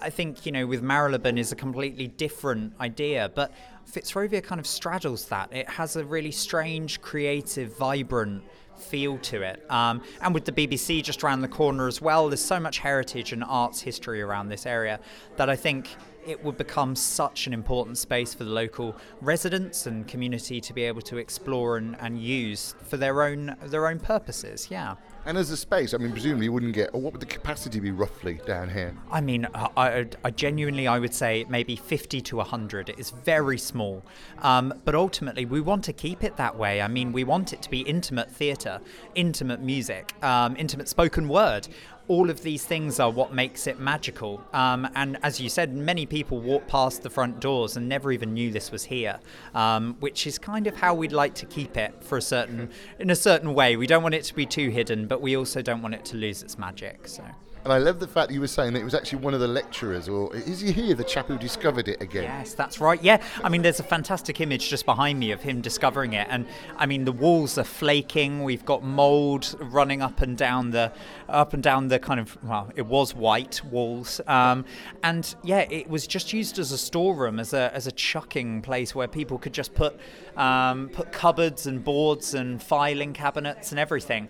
I 0.00 0.10
think 0.10 0.46
you 0.46 0.52
know, 0.52 0.66
with 0.66 0.82
Marylebone 0.82 1.38
is 1.38 1.52
a 1.52 1.56
completely 1.56 2.08
different 2.08 2.74
idea, 2.80 3.30
but 3.34 3.52
Fitzrovia 3.90 4.42
kind 4.42 4.58
of 4.58 4.66
straddles 4.66 5.26
that. 5.26 5.52
It 5.52 5.68
has 5.68 5.96
a 5.96 6.04
really 6.04 6.32
strange, 6.32 7.00
creative, 7.00 7.76
vibrant 7.76 8.44
feel 8.76 9.18
to 9.18 9.42
it. 9.42 9.64
Um, 9.70 10.02
and 10.20 10.34
with 10.34 10.44
the 10.44 10.52
BBC 10.52 11.02
just 11.02 11.24
around 11.24 11.40
the 11.40 11.48
corner 11.48 11.86
as 11.86 12.00
well, 12.00 12.28
there's 12.28 12.44
so 12.44 12.60
much 12.60 12.78
heritage 12.78 13.32
and 13.32 13.42
arts 13.44 13.80
history 13.80 14.20
around 14.20 14.48
this 14.48 14.66
area 14.66 15.00
that 15.36 15.48
I 15.48 15.56
think 15.56 15.88
it 16.26 16.42
would 16.44 16.58
become 16.58 16.94
such 16.96 17.46
an 17.46 17.52
important 17.52 17.98
space 17.98 18.34
for 18.34 18.44
the 18.44 18.50
local 18.50 18.96
residents 19.20 19.86
and 19.86 20.06
community 20.06 20.60
to 20.60 20.72
be 20.72 20.82
able 20.82 21.02
to 21.02 21.18
explore 21.18 21.76
and, 21.76 21.96
and 22.00 22.20
use 22.20 22.74
for 22.82 22.96
their 22.96 23.22
own 23.22 23.56
their 23.66 23.86
own 23.86 23.98
purposes. 23.98 24.68
Yeah. 24.70 24.96
And 25.26 25.36
as 25.36 25.50
a 25.50 25.56
space, 25.56 25.92
I 25.92 25.96
mean, 25.96 26.12
presumably 26.12 26.44
you 26.44 26.52
wouldn't 26.52 26.72
get, 26.72 26.90
or 26.92 27.00
what 27.00 27.12
would 27.12 27.20
the 27.20 27.26
capacity 27.26 27.80
be 27.80 27.90
roughly 27.90 28.38
down 28.46 28.68
here? 28.68 28.96
I 29.10 29.20
mean, 29.20 29.48
I, 29.54 29.68
I, 29.76 30.06
I 30.24 30.30
genuinely, 30.30 30.86
I 30.86 31.00
would 31.00 31.12
say 31.12 31.44
maybe 31.48 31.74
50 31.74 32.20
to 32.20 32.36
100. 32.36 32.90
It 32.90 32.98
is 33.00 33.10
very 33.10 33.58
small. 33.58 34.04
Um, 34.42 34.72
but 34.84 34.94
ultimately, 34.94 35.44
we 35.44 35.60
want 35.60 35.82
to 35.86 35.92
keep 35.92 36.22
it 36.22 36.36
that 36.36 36.56
way. 36.56 36.80
I 36.80 36.86
mean, 36.86 37.10
we 37.10 37.24
want 37.24 37.52
it 37.52 37.60
to 37.62 37.70
be 37.70 37.80
intimate 37.80 38.30
theatre, 38.30 38.80
intimate 39.16 39.60
music, 39.60 40.12
um, 40.22 40.54
intimate 40.56 40.88
spoken 40.88 41.26
word. 41.26 41.66
All 42.08 42.30
of 42.30 42.42
these 42.42 42.64
things 42.64 43.00
are 43.00 43.10
what 43.10 43.32
makes 43.32 43.66
it 43.66 43.80
magical. 43.80 44.42
Um, 44.52 44.88
and 44.94 45.18
as 45.22 45.40
you 45.40 45.48
said, 45.48 45.74
many 45.74 46.06
people 46.06 46.40
walk 46.40 46.66
past 46.68 47.02
the 47.02 47.10
front 47.10 47.40
doors 47.40 47.76
and 47.76 47.88
never 47.88 48.12
even 48.12 48.32
knew 48.34 48.50
this 48.52 48.70
was 48.70 48.84
here, 48.84 49.18
um, 49.54 49.96
which 50.00 50.26
is 50.26 50.38
kind 50.38 50.66
of 50.66 50.76
how 50.76 50.94
we'd 50.94 51.12
like 51.12 51.34
to 51.34 51.46
keep 51.46 51.76
it 51.76 51.94
for 52.02 52.18
a 52.18 52.22
certain, 52.22 52.70
in 53.00 53.10
a 53.10 53.16
certain 53.16 53.54
way. 53.54 53.76
We 53.76 53.86
don't 53.86 54.02
want 54.02 54.14
it 54.14 54.24
to 54.24 54.34
be 54.34 54.46
too 54.46 54.70
hidden, 54.70 55.06
but 55.06 55.20
we 55.20 55.36
also 55.36 55.62
don't 55.62 55.82
want 55.82 55.94
it 55.94 56.04
to 56.06 56.16
lose 56.16 56.42
its 56.42 56.58
magic. 56.58 57.08
So. 57.08 57.24
And 57.66 57.72
I 57.72 57.78
love 57.78 57.98
the 57.98 58.06
fact 58.06 58.28
that 58.28 58.34
you 58.34 58.40
were 58.40 58.46
saying 58.46 58.74
that 58.74 58.80
it 58.80 58.84
was 58.84 58.94
actually 58.94 59.22
one 59.22 59.34
of 59.34 59.40
the 59.40 59.48
lecturers, 59.48 60.08
or 60.08 60.32
is 60.36 60.60
he 60.60 60.70
here, 60.70 60.94
the 60.94 61.02
chap 61.02 61.26
who 61.26 61.36
discovered 61.36 61.88
it 61.88 62.00
again? 62.00 62.22
Yes, 62.22 62.54
that's 62.54 62.78
right. 62.78 63.02
Yeah, 63.02 63.20
I 63.42 63.48
mean, 63.48 63.62
there's 63.62 63.80
a 63.80 63.82
fantastic 63.82 64.40
image 64.40 64.70
just 64.70 64.86
behind 64.86 65.18
me 65.18 65.32
of 65.32 65.42
him 65.42 65.62
discovering 65.62 66.12
it, 66.12 66.28
and 66.30 66.46
I 66.76 66.86
mean, 66.86 67.04
the 67.04 67.10
walls 67.10 67.58
are 67.58 67.64
flaking. 67.64 68.44
We've 68.44 68.64
got 68.64 68.84
mold 68.84 69.56
running 69.58 70.00
up 70.00 70.22
and 70.22 70.36
down 70.36 70.70
the, 70.70 70.92
up 71.28 71.54
and 71.54 71.62
down 71.62 71.88
the 71.88 71.98
kind 71.98 72.20
of 72.20 72.38
well, 72.44 72.70
it 72.76 72.86
was 72.86 73.16
white 73.16 73.60
walls, 73.64 74.20
um, 74.28 74.64
and 75.02 75.34
yeah, 75.42 75.66
it 75.68 75.90
was 75.90 76.06
just 76.06 76.32
used 76.32 76.60
as 76.60 76.70
a 76.70 76.78
storeroom, 76.78 77.40
as 77.40 77.52
a 77.52 77.74
as 77.74 77.88
a 77.88 77.92
chucking 77.92 78.62
place 78.62 78.94
where 78.94 79.08
people 79.08 79.38
could 79.38 79.52
just 79.52 79.74
put 79.74 79.98
um, 80.36 80.88
put 80.90 81.10
cupboards 81.10 81.66
and 81.66 81.82
boards 81.82 82.32
and 82.32 82.62
filing 82.62 83.12
cabinets 83.12 83.72
and 83.72 83.80
everything. 83.80 84.28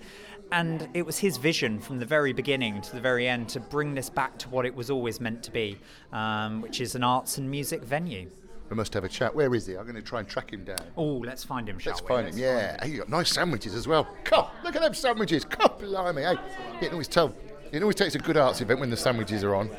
And 0.52 0.88
it 0.94 1.04
was 1.04 1.18
his 1.18 1.36
vision 1.38 1.80
from 1.80 1.98
the 1.98 2.06
very 2.06 2.32
beginning 2.32 2.80
to 2.82 2.92
the 2.94 3.00
very 3.00 3.26
end 3.28 3.48
to 3.50 3.60
bring 3.60 3.94
this 3.94 4.08
back 4.08 4.38
to 4.38 4.48
what 4.48 4.64
it 4.64 4.74
was 4.74 4.90
always 4.90 5.20
meant 5.20 5.42
to 5.44 5.50
be, 5.50 5.76
um, 6.12 6.60
which 6.62 6.80
is 6.80 6.94
an 6.94 7.02
arts 7.02 7.38
and 7.38 7.50
music 7.50 7.82
venue. 7.82 8.30
We 8.70 8.76
must 8.76 8.94
have 8.94 9.04
a 9.04 9.08
chat. 9.08 9.34
Where 9.34 9.54
is 9.54 9.66
he? 9.66 9.76
I'm 9.76 9.84
going 9.84 9.96
to 9.96 10.02
try 10.02 10.20
and 10.20 10.28
track 10.28 10.52
him 10.52 10.64
down. 10.64 10.78
Oh, 10.96 11.18
let's 11.18 11.44
find 11.44 11.68
him, 11.68 11.78
shall 11.78 11.92
Let's 11.92 12.02
we? 12.02 12.08
find 12.08 12.28
him. 12.28 12.38
Yeah. 12.38 12.82
Hey, 12.84 12.90
you 12.90 12.98
got 12.98 13.08
nice 13.08 13.32
sandwiches 13.32 13.74
as 13.74 13.86
well. 13.86 14.08
Come, 14.24 14.46
look 14.64 14.74
at 14.74 14.82
them 14.82 14.94
sandwiches. 14.94 15.44
Come, 15.44 15.70
blimey. 15.78 16.22
Hey, 16.22 16.32
you 16.32 16.78
can 16.80 16.92
always 16.92 17.08
tell. 17.08 17.34
It 17.72 17.82
always 17.82 17.96
takes 17.96 18.14
a 18.14 18.18
good 18.18 18.36
arts 18.36 18.60
event 18.60 18.80
when 18.80 18.90
the 18.90 18.96
sandwiches 18.96 19.44
are 19.44 19.54
on. 19.54 19.70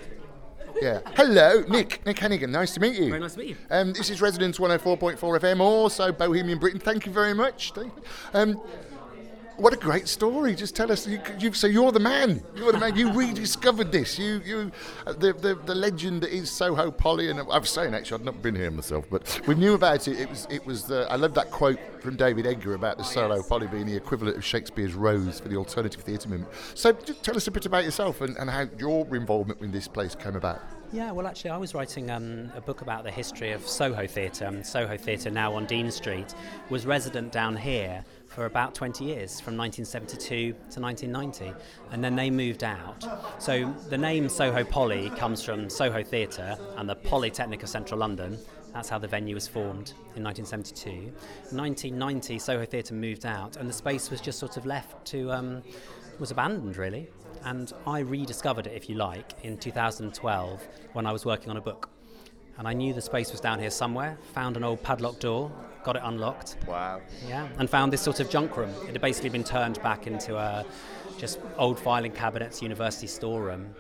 Yeah. 0.82 1.00
Hello, 1.16 1.64
Nick. 1.68 2.06
Nick 2.06 2.18
Hennigan. 2.18 2.50
Nice 2.50 2.74
to 2.76 2.80
meet 2.80 2.96
you. 2.96 3.10
Very 3.10 3.20
nice 3.20 3.34
to 3.34 3.40
meet 3.40 3.50
you. 3.50 3.56
Um, 3.72 3.94
this 3.94 4.10
is 4.10 4.22
Resonance 4.22 4.58
104.4 4.60 5.18
FM, 5.18 5.60
also 5.60 6.12
Bohemian 6.12 6.60
Britain. 6.60 6.80
Thank 6.80 7.06
you 7.06 7.12
very 7.12 7.34
much. 7.34 7.74
Um, 8.34 8.62
what 9.58 9.74
a 9.74 9.78
great 9.78 10.08
story! 10.08 10.56
Just 10.56 10.76
tell 10.76 10.92
us. 10.92 11.08
You, 11.08 11.20
you, 11.40 11.52
so 11.54 11.68
you're 11.68 11.92
the 11.92 12.00
man. 12.00 12.44
You're 12.56 12.72
the 12.72 12.80
man. 12.80 12.96
You 12.96 13.12
rediscovered 13.12 13.92
this. 13.92 14.18
You, 14.18 14.42
you, 14.46 14.72
uh, 15.06 15.14
the, 15.14 15.34
the 15.34 15.56
the 15.56 15.76
legend 15.76 16.22
that 16.24 16.32
is 16.32 16.50
Soho 16.50 16.92
Poly. 16.92 17.30
And 17.30 17.40
I 17.40 17.58
was 17.58 17.70
saying 17.70 17.94
actually, 17.94 18.20
I'd 18.20 18.26
not 18.26 18.42
been 18.42 18.56
here 18.56 18.72
myself, 18.72 19.06
but 19.10 19.42
we 19.48 19.56
knew 19.56 19.74
about 19.74 20.08
it. 20.08 20.20
It 20.20 20.30
was, 20.30 20.48
it 20.50 20.66
was. 20.66 20.84
The, 20.84 21.08
I 21.10 21.16
love 21.16 21.34
that 21.34 21.52
quote 21.52 21.80
from 22.02 22.16
David 22.16 22.46
Edgar 22.46 22.76
about 22.76 22.98
the 22.98 23.04
Soho 23.04 23.42
Poly 23.42 23.68
being 23.68 23.88
the 23.88 23.96
equivalent 23.96 24.38
of 24.38 24.46
Shakespeare's 24.46 24.94
Rose 24.94 25.40
for 25.40 25.50
the 25.50 25.58
alternative 25.58 26.02
theatre 26.02 26.30
movement. 26.30 26.52
So, 26.76 26.94
just 26.94 27.24
tell 27.24 27.36
us 27.36 27.48
a 27.48 27.52
bit 27.52 27.66
about 27.66 27.84
yourself 27.84 28.22
and, 28.22 28.38
and 28.38 28.50
how 28.50 28.68
your 28.78 29.16
involvement 29.16 29.62
in 29.62 29.72
this 29.72 29.88
place 29.88 30.16
came 30.16 30.36
about. 30.36 30.62
Yeah, 30.94 31.12
well, 31.12 31.28
actually, 31.28 31.50
I 31.50 31.58
was 31.58 31.74
writing 31.74 32.10
um, 32.10 32.50
a 32.56 32.62
book 32.62 32.82
about 32.82 33.04
the 33.04 33.12
history 33.12 33.52
of 33.52 33.68
Soho 33.68 34.08
Theatre. 34.08 34.48
Um, 34.48 34.64
Soho 34.64 34.96
Theatre, 34.96 35.30
now 35.30 35.54
on 35.54 35.66
Dean 35.66 35.92
Street, 35.92 36.34
was 36.70 36.86
resident 36.86 37.34
down 37.34 37.58
here 37.58 38.06
for 38.38 38.46
about 38.46 38.76
20 38.76 39.04
years, 39.04 39.42
from 39.42 39.58
1972 39.58 40.54
to 40.70 40.80
1990, 40.80 41.60
and 41.92 42.04
then 42.04 42.16
they 42.16 42.30
moved 42.30 42.64
out. 42.64 43.04
So 43.42 43.74
the 43.90 43.98
name 43.98 44.30
Soho 44.30 44.64
Poly 44.64 45.10
comes 45.10 45.42
from 45.44 45.72
Soho 45.72 46.04
Theatre 46.04 46.56
and 46.76 46.88
the 46.88 46.94
Polytechnic 46.94 47.64
of 47.64 47.70
Central 47.70 48.00
London. 48.00 48.38
That's 48.74 48.90
how 48.90 49.00
the 49.00 49.08
venue 49.08 49.34
was 49.34 49.48
formed 49.48 49.94
in 50.16 50.24
1972. 50.24 50.90
In 50.92 51.58
1990, 51.58 52.38
Soho 52.38 52.64
Theatre 52.64 52.94
moved 52.94 53.26
out, 53.26 53.58
and 53.58 53.68
the 53.68 53.74
space 53.74 54.12
was 54.12 54.22
just 54.22 54.38
sort 54.38 54.56
of 54.56 54.68
left 54.68 55.04
to 55.08 55.32
um, 55.32 55.64
was 56.20 56.30
abandoned 56.30 56.78
really. 56.78 57.08
And 57.44 57.74
I 57.88 58.02
rediscovered 58.02 58.68
it, 58.68 58.74
if 58.74 58.88
you 58.88 58.98
like, 58.98 59.34
in 59.42 59.58
2012 59.58 60.68
when 60.94 61.08
I 61.08 61.12
was 61.12 61.26
working 61.26 61.50
on 61.50 61.58
a 61.58 61.62
book. 61.62 61.90
And 62.60 62.68
I 62.68 62.74
knew 62.74 62.94
the 62.94 63.02
space 63.02 63.32
was 63.32 63.42
down 63.42 63.58
here 63.58 63.72
somewhere, 63.72 64.16
found 64.36 64.58
an 64.58 64.64
old 64.64 64.84
padlock 64.84 65.20
door, 65.20 65.52
got 65.88 65.96
it 65.96 66.02
unlocked, 66.04 66.58
Wow. 66.68 67.00
yeah, 67.30 67.48
and 67.60 67.70
found 67.70 67.94
this 67.94 68.02
sort 68.02 68.20
of 68.20 68.30
junk 68.30 68.58
room. 68.58 68.70
It 68.84 68.92
had 68.92 69.02
basically 69.02 69.30
been 69.30 69.46
turned 69.46 69.82
back 69.82 70.06
into 70.06 70.36
a 70.38 70.66
just 71.18 71.40
old 71.58 71.80
filing 71.80 72.12
cabinets, 72.12 72.62
university 72.62 73.08
storeroom. 73.08 73.74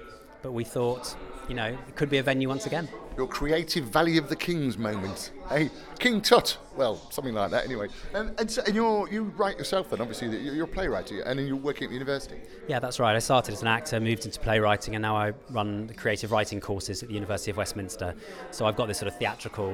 but 0.43 0.53
we 0.53 0.63
thought, 0.63 1.15
you 1.49 1.55
know, 1.55 1.65
it 1.65 1.95
could 1.95 2.09
be 2.09 2.19
a 2.19 2.23
venue 2.23 2.47
once 2.47 2.65
again. 2.67 2.87
Your 3.17 3.27
creative 3.27 3.85
Valley 3.85 4.17
of 4.19 4.29
the 4.29 4.35
Kings 4.35 4.77
moment. 4.77 5.31
Hey, 5.49 5.69
King 5.99 6.21
Tut. 6.21 6.57
Well, 6.77 7.01
something 7.09 7.33
like 7.33 7.49
that 7.51 7.65
anyway. 7.65 7.87
And, 8.13 8.39
and, 8.39 8.49
so, 8.49 8.61
and 8.65 8.75
you're, 8.75 9.09
you 9.09 9.23
write 9.35 9.57
yourself 9.57 9.89
then, 9.89 9.99
obviously, 9.99 10.27
you're 10.29 10.53
you're 10.53 10.65
a 10.65 10.67
playwright, 10.67 11.09
and 11.11 11.37
then 11.39 11.47
you're 11.47 11.55
working 11.57 11.85
at 11.85 11.89
the 11.89 11.95
university. 11.95 12.37
Yeah, 12.67 12.79
that's 12.79 12.99
right. 12.99 13.15
I 13.15 13.19
started 13.19 13.53
as 13.53 13.61
an 13.63 13.67
actor, 13.67 13.99
moved 13.99 14.25
into 14.25 14.39
playwriting, 14.39 14.95
and 14.95 15.01
now 15.01 15.17
I 15.17 15.33
run 15.49 15.87
the 15.87 15.95
creative 15.95 16.31
writing 16.31 16.61
courses 16.61 17.01
at 17.01 17.09
the 17.09 17.15
University 17.15 17.49
of 17.51 17.57
Westminster. 17.57 18.13
So 18.51 18.65
I've 18.67 18.75
got 18.77 18.87
this 18.87 18.99
sort 18.99 19.11
of 19.11 19.17
theatrical 19.17 19.73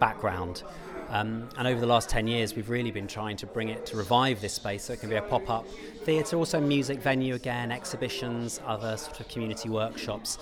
background. 0.00 0.62
Um, 1.10 1.48
and 1.56 1.66
over 1.66 1.80
the 1.80 1.86
last 1.86 2.10
10 2.10 2.26
years, 2.26 2.54
we've 2.54 2.68
really 2.68 2.90
been 2.90 3.06
trying 3.06 3.36
to 3.38 3.46
bring 3.46 3.68
it 3.68 3.86
to 3.86 3.96
revive 3.96 4.40
this 4.40 4.52
space 4.52 4.84
so 4.84 4.92
it 4.92 5.00
can 5.00 5.08
be 5.08 5.16
a 5.16 5.22
pop 5.22 5.48
up 5.48 5.66
theatre, 6.04 6.36
also 6.36 6.60
music 6.60 7.00
venue 7.00 7.34
again, 7.34 7.72
exhibitions, 7.72 8.60
other 8.66 8.96
sort 8.96 9.20
of 9.20 9.28
community 9.28 9.68
workshops. 9.68 10.38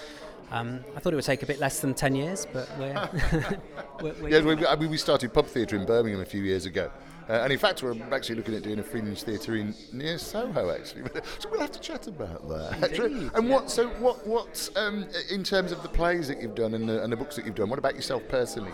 Um, 0.51 0.85
I 0.95 1.01
thought 1.01 1.13
it 1.13 1.17
would 1.17 1.25
take 1.25 1.43
a 1.43 1.47
bit 1.47 1.59
less 1.59 1.81
than 1.81 1.95
10 1.95 2.15
years, 2.15 2.47
but 2.53 2.69
we're. 2.79 3.11
we're, 4.01 4.15
we're 4.15 4.29
yeah, 4.29 4.41
we, 4.41 4.67
I 4.67 4.77
mean, 4.77 4.91
we 4.91 4.97
started 4.97 5.33
pub 5.33 5.47
theatre 5.47 5.77
in 5.77 5.87
Birmingham 5.87 6.21
a 6.21 6.25
few 6.25 6.43
years 6.43 6.67
ago. 6.67 6.91
Uh, 7.29 7.33
and 7.43 7.53
in 7.53 7.59
fact, 7.59 7.83
we're 7.83 7.97
actually 8.13 8.37
looking 8.37 8.55
at 8.55 8.63
doing 8.63 8.79
a 8.79 8.83
fringe 8.83 9.23
theatre 9.23 9.57
in 9.57 9.75
near 9.93 10.17
Soho, 10.17 10.71
actually. 10.71 11.03
so 11.41 11.49
we'll 11.51 11.61
have 11.61 11.73
to 11.73 11.81
chat 11.81 12.07
about 12.07 12.49
that. 12.49 12.93
Indeed, 12.93 13.31
and 13.35 13.49
yeah. 13.49 13.55
what? 13.55 13.71
So 13.71 13.89
what? 13.89 14.25
What? 14.25 14.71
Um, 14.77 15.07
in 15.29 15.43
terms 15.43 15.73
of 15.73 15.83
the 15.83 15.89
plays 15.89 16.29
that 16.29 16.41
you've 16.41 16.55
done 16.55 16.75
and 16.75 16.89
the, 16.89 17.03
and 17.03 17.13
the 17.13 17.17
books 17.17 17.35
that 17.35 17.45
you've 17.45 17.57
done, 17.57 17.69
what 17.69 17.81
about 17.81 17.97
yourself 17.97 18.23
personally? 18.29 18.71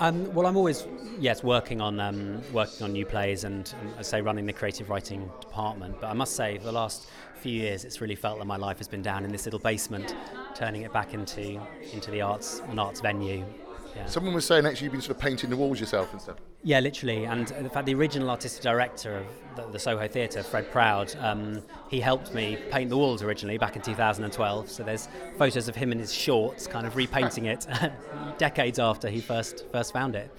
Um, 0.00 0.32
well, 0.32 0.46
I'm 0.46 0.56
always 0.56 0.86
yes 1.18 1.42
working 1.42 1.80
on 1.80 1.98
um, 1.98 2.40
working 2.52 2.84
on 2.84 2.92
new 2.92 3.04
plays 3.04 3.42
and, 3.42 3.74
and 3.80 3.92
I 3.98 4.02
say 4.02 4.20
running 4.22 4.46
the 4.46 4.52
creative 4.52 4.90
writing 4.90 5.28
department. 5.40 6.00
But 6.00 6.06
I 6.06 6.12
must 6.12 6.36
say, 6.36 6.56
for 6.56 6.66
the 6.66 6.72
last 6.72 7.08
few 7.34 7.52
years, 7.52 7.84
it's 7.84 8.00
really 8.00 8.14
felt 8.14 8.38
that 8.38 8.44
my 8.44 8.56
life 8.56 8.78
has 8.78 8.86
been 8.86 9.02
down 9.02 9.24
in 9.24 9.32
this 9.32 9.44
little 9.44 9.58
basement, 9.58 10.14
turning 10.54 10.82
it 10.82 10.92
back 10.92 11.14
into 11.14 11.60
into 11.92 12.12
the 12.12 12.20
arts 12.20 12.62
an 12.68 12.78
arts 12.78 13.00
venue. 13.00 13.44
Yeah. 13.96 14.06
Someone 14.06 14.34
was 14.34 14.44
saying 14.44 14.66
actually 14.66 14.84
you've 14.84 14.92
been 14.92 15.00
sort 15.00 15.16
of 15.16 15.22
painting 15.22 15.50
the 15.50 15.56
walls 15.56 15.80
yourself 15.80 16.12
and 16.12 16.20
stuff. 16.20 16.36
Yeah, 16.62 16.80
literally. 16.80 17.24
And 17.24 17.50
in 17.52 17.68
fact, 17.68 17.86
the 17.86 17.94
original 17.94 18.30
artistic 18.30 18.62
director 18.62 19.18
of 19.18 19.26
the, 19.56 19.72
the 19.72 19.78
Soho 19.78 20.06
Theatre, 20.08 20.42
Fred 20.42 20.70
Proud, 20.70 21.14
um, 21.20 21.62
he 21.88 22.00
helped 22.00 22.34
me 22.34 22.58
paint 22.70 22.90
the 22.90 22.96
walls 22.96 23.22
originally 23.22 23.58
back 23.58 23.76
in 23.76 23.82
2012. 23.82 24.70
So 24.70 24.82
there's 24.82 25.08
photos 25.36 25.68
of 25.68 25.76
him 25.76 25.92
in 25.92 25.98
his 25.98 26.12
shorts, 26.12 26.66
kind 26.66 26.86
of 26.86 26.96
repainting 26.96 27.46
it 27.46 27.66
decades 28.38 28.78
after 28.78 29.08
he 29.08 29.20
first 29.20 29.64
first 29.72 29.92
found 29.92 30.16
it. 30.16 30.30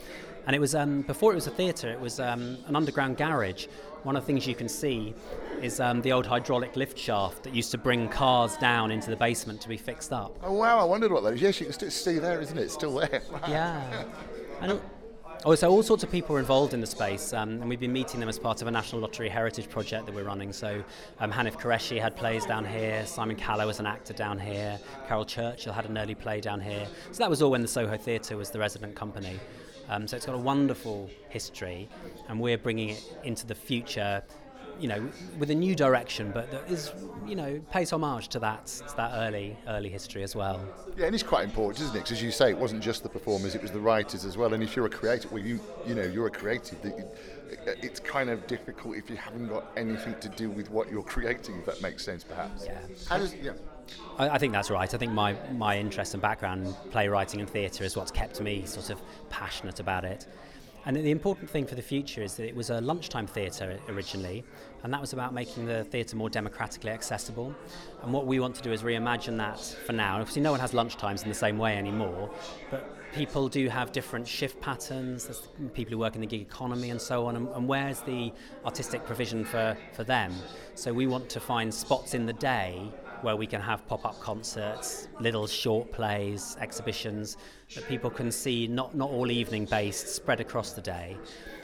And 0.49 0.55
it 0.55 0.59
was 0.59 0.73
um, 0.73 1.03
before 1.03 1.31
it 1.31 1.35
was 1.35 1.45
a 1.45 1.51
theatre. 1.51 1.91
It 1.91 1.99
was 1.99 2.19
um, 2.19 2.57
an 2.65 2.75
underground 2.75 3.17
garage. 3.17 3.67
One 4.01 4.15
of 4.15 4.23
the 4.23 4.25
things 4.25 4.47
you 4.47 4.55
can 4.55 4.67
see 4.67 5.13
is 5.61 5.79
um, 5.79 6.01
the 6.01 6.11
old 6.11 6.25
hydraulic 6.25 6.75
lift 6.75 6.97
shaft 6.97 7.43
that 7.43 7.53
used 7.53 7.69
to 7.69 7.77
bring 7.77 8.09
cars 8.09 8.57
down 8.57 8.89
into 8.89 9.11
the 9.11 9.15
basement 9.15 9.61
to 9.61 9.69
be 9.69 9.77
fixed 9.77 10.11
up. 10.11 10.35
Oh 10.41 10.53
wow! 10.53 10.79
I 10.79 10.85
wondered 10.85 11.11
what 11.11 11.21
that 11.21 11.35
is. 11.35 11.41
Yes, 11.43 11.59
you 11.59 11.67
can 11.67 11.73
still 11.73 11.91
see 11.91 12.17
there, 12.17 12.41
isn't 12.41 12.57
it? 12.57 12.63
It's 12.63 12.73
still 12.73 12.95
there. 12.95 13.21
yeah. 13.47 14.05
And 14.61 14.81
so 15.55 15.69
all 15.69 15.83
sorts 15.83 16.01
of 16.03 16.09
people 16.09 16.35
are 16.35 16.39
involved 16.39 16.73
in 16.73 16.81
the 16.81 16.87
space, 16.87 17.31
um, 17.31 17.61
and 17.61 17.69
we've 17.69 17.79
been 17.79 17.93
meeting 17.93 18.19
them 18.19 18.27
as 18.27 18.39
part 18.39 18.63
of 18.63 18.67
a 18.67 18.71
National 18.71 19.01
Lottery 19.01 19.29
Heritage 19.29 19.69
project 19.69 20.07
that 20.07 20.15
we're 20.15 20.23
running. 20.23 20.51
So, 20.51 20.83
um, 21.19 21.31
Hanif 21.31 21.61
Kureishi 21.61 22.01
had 22.01 22.15
plays 22.15 22.47
down 22.47 22.65
here, 22.65 23.05
Simon 23.05 23.35
Callow 23.35 23.67
was 23.67 23.79
an 23.79 23.85
actor 23.85 24.13
down 24.13 24.39
here, 24.39 24.79
Caryl 25.07 25.25
Churchill 25.25 25.73
had 25.73 25.85
an 25.85 25.95
early 25.95 26.15
play 26.15 26.41
down 26.41 26.59
here. 26.59 26.87
So, 27.11 27.19
that 27.19 27.29
was 27.29 27.43
all 27.43 27.51
when 27.51 27.61
the 27.61 27.67
Soho 27.67 27.97
Theatre 27.97 28.35
was 28.35 28.49
the 28.49 28.57
resident 28.57 28.95
company. 28.95 29.39
Um, 29.89 30.07
so, 30.07 30.15
it's 30.15 30.25
got 30.25 30.35
a 30.35 30.37
wonderful 30.37 31.09
history, 31.29 31.89
and 32.27 32.39
we're 32.39 32.57
bringing 32.57 32.89
it 32.89 33.17
into 33.23 33.45
the 33.45 33.55
future 33.55 34.23
you 34.79 34.87
know, 34.87 35.09
with 35.37 35.51
a 35.51 35.55
new 35.55 35.75
direction, 35.75 36.31
but 36.33 36.49
that 36.51 36.69
is, 36.69 36.91
you 37.27 37.35
know, 37.35 37.59
pays 37.71 37.91
homage 37.91 38.29
to 38.29 38.39
that 38.39 38.65
to 38.67 38.95
that 38.95 39.11
early 39.15 39.57
early 39.67 39.89
history 39.89 40.23
as 40.23 40.35
well. 40.35 40.61
Yeah, 40.97 41.05
and 41.05 41.13
it's 41.13 41.23
quite 41.23 41.43
important, 41.43 41.81
isn't 41.83 41.95
it? 41.95 41.99
Because 41.99 42.13
as 42.13 42.23
you 42.23 42.31
say, 42.31 42.49
it 42.49 42.57
wasn't 42.57 42.81
just 42.81 43.03
the 43.03 43.09
performers; 43.09 43.55
it 43.55 43.61
was 43.61 43.71
the 43.71 43.79
writers 43.79 44.25
as 44.25 44.37
well. 44.37 44.53
And 44.53 44.63
if 44.63 44.75
you're 44.75 44.85
a 44.85 44.89
creative, 44.89 45.31
well, 45.31 45.43
you 45.43 45.59
you 45.85 45.95
know, 45.95 46.03
you're 46.03 46.27
a 46.27 46.31
creative. 46.31 46.77
It's 47.65 47.99
kind 47.99 48.29
of 48.29 48.47
difficult 48.47 48.95
if 48.95 49.09
you 49.09 49.17
haven't 49.17 49.47
got 49.47 49.65
anything 49.75 50.15
to 50.21 50.29
do 50.29 50.49
with 50.49 50.69
what 50.69 50.89
you're 50.89 51.03
creating. 51.03 51.59
If 51.59 51.65
that 51.65 51.81
makes 51.81 52.03
sense, 52.03 52.23
perhaps. 52.23 52.65
Yeah. 52.65 52.79
How 53.07 53.17
does 53.17 53.35
yeah. 53.35 53.53
I, 54.19 54.37
think 54.37 54.51
that's 54.51 54.69
right. 54.69 54.93
I 54.93 54.97
think 54.97 55.13
my, 55.13 55.33
my 55.53 55.77
interest 55.77 56.13
and 56.13 56.21
background 56.21 56.67
in 56.67 56.73
playwriting 56.91 57.39
and 57.39 57.49
theatre 57.49 57.85
is 57.85 57.95
what's 57.95 58.11
kept 58.11 58.41
me 58.41 58.65
sort 58.65 58.89
of 58.89 59.01
passionate 59.29 59.79
about 59.79 60.03
it. 60.03 60.27
And 60.85 60.95
the 60.95 61.11
important 61.11 61.49
thing 61.49 61.65
for 61.65 61.75
the 61.75 61.81
future 61.81 62.21
is 62.21 62.35
that 62.35 62.47
it 62.47 62.55
was 62.55 62.69
a 62.69 62.81
lunchtime 62.81 63.27
theatre 63.27 63.79
originally, 63.89 64.43
and 64.83 64.93
that 64.93 64.99
was 64.99 65.13
about 65.13 65.33
making 65.33 65.65
the 65.65 65.83
theatre 65.85 66.15
more 66.15 66.29
democratically 66.29 66.91
accessible. 66.91 67.53
And 68.03 68.13
what 68.13 68.25
we 68.25 68.39
want 68.39 68.55
to 68.55 68.61
do 68.61 68.71
is 68.71 68.81
reimagine 68.81 69.37
that 69.37 69.59
for 69.85 69.93
now. 69.93 70.19
Obviously, 70.19 70.41
no 70.41 70.51
one 70.51 70.59
has 70.59 70.71
lunchtimes 70.71 71.23
in 71.23 71.29
the 71.29 71.35
same 71.35 71.57
way 71.57 71.77
anymore, 71.77 72.29
but 72.71 72.97
people 73.13 73.49
do 73.49 73.67
have 73.69 73.91
different 73.91 74.27
shift 74.27 74.59
patterns. 74.61 75.25
There's 75.25 75.47
people 75.73 75.91
who 75.91 75.97
work 75.97 76.15
in 76.15 76.21
the 76.21 76.27
gig 76.27 76.41
economy 76.41 76.91
and 76.91 77.01
so 77.01 77.25
on. 77.25 77.35
And, 77.35 77.47
and 77.49 77.67
where's 77.67 78.01
the 78.01 78.31
artistic 78.65 79.05
provision 79.05 79.43
for, 79.45 79.77
for 79.93 80.03
them? 80.03 80.33
So 80.75 80.93
we 80.93 81.07
want 81.07 81.29
to 81.29 81.39
find 81.39 81.73
spots 81.73 82.13
in 82.13 82.25
the 82.25 82.33
day 82.33 82.91
where 83.23 83.35
we 83.35 83.47
can 83.47 83.61
have 83.61 83.85
pop-up 83.87 84.19
concerts, 84.19 85.07
little 85.19 85.47
short 85.47 85.91
plays, 85.91 86.57
exhibitions 86.59 87.37
that 87.75 87.87
people 87.87 88.09
can 88.09 88.31
see, 88.31 88.67
not, 88.67 88.95
not 88.95 89.09
all 89.09 89.31
evening 89.31 89.65
based, 89.65 90.07
spread 90.07 90.39
across 90.39 90.73
the 90.73 90.81
day. 90.81 91.17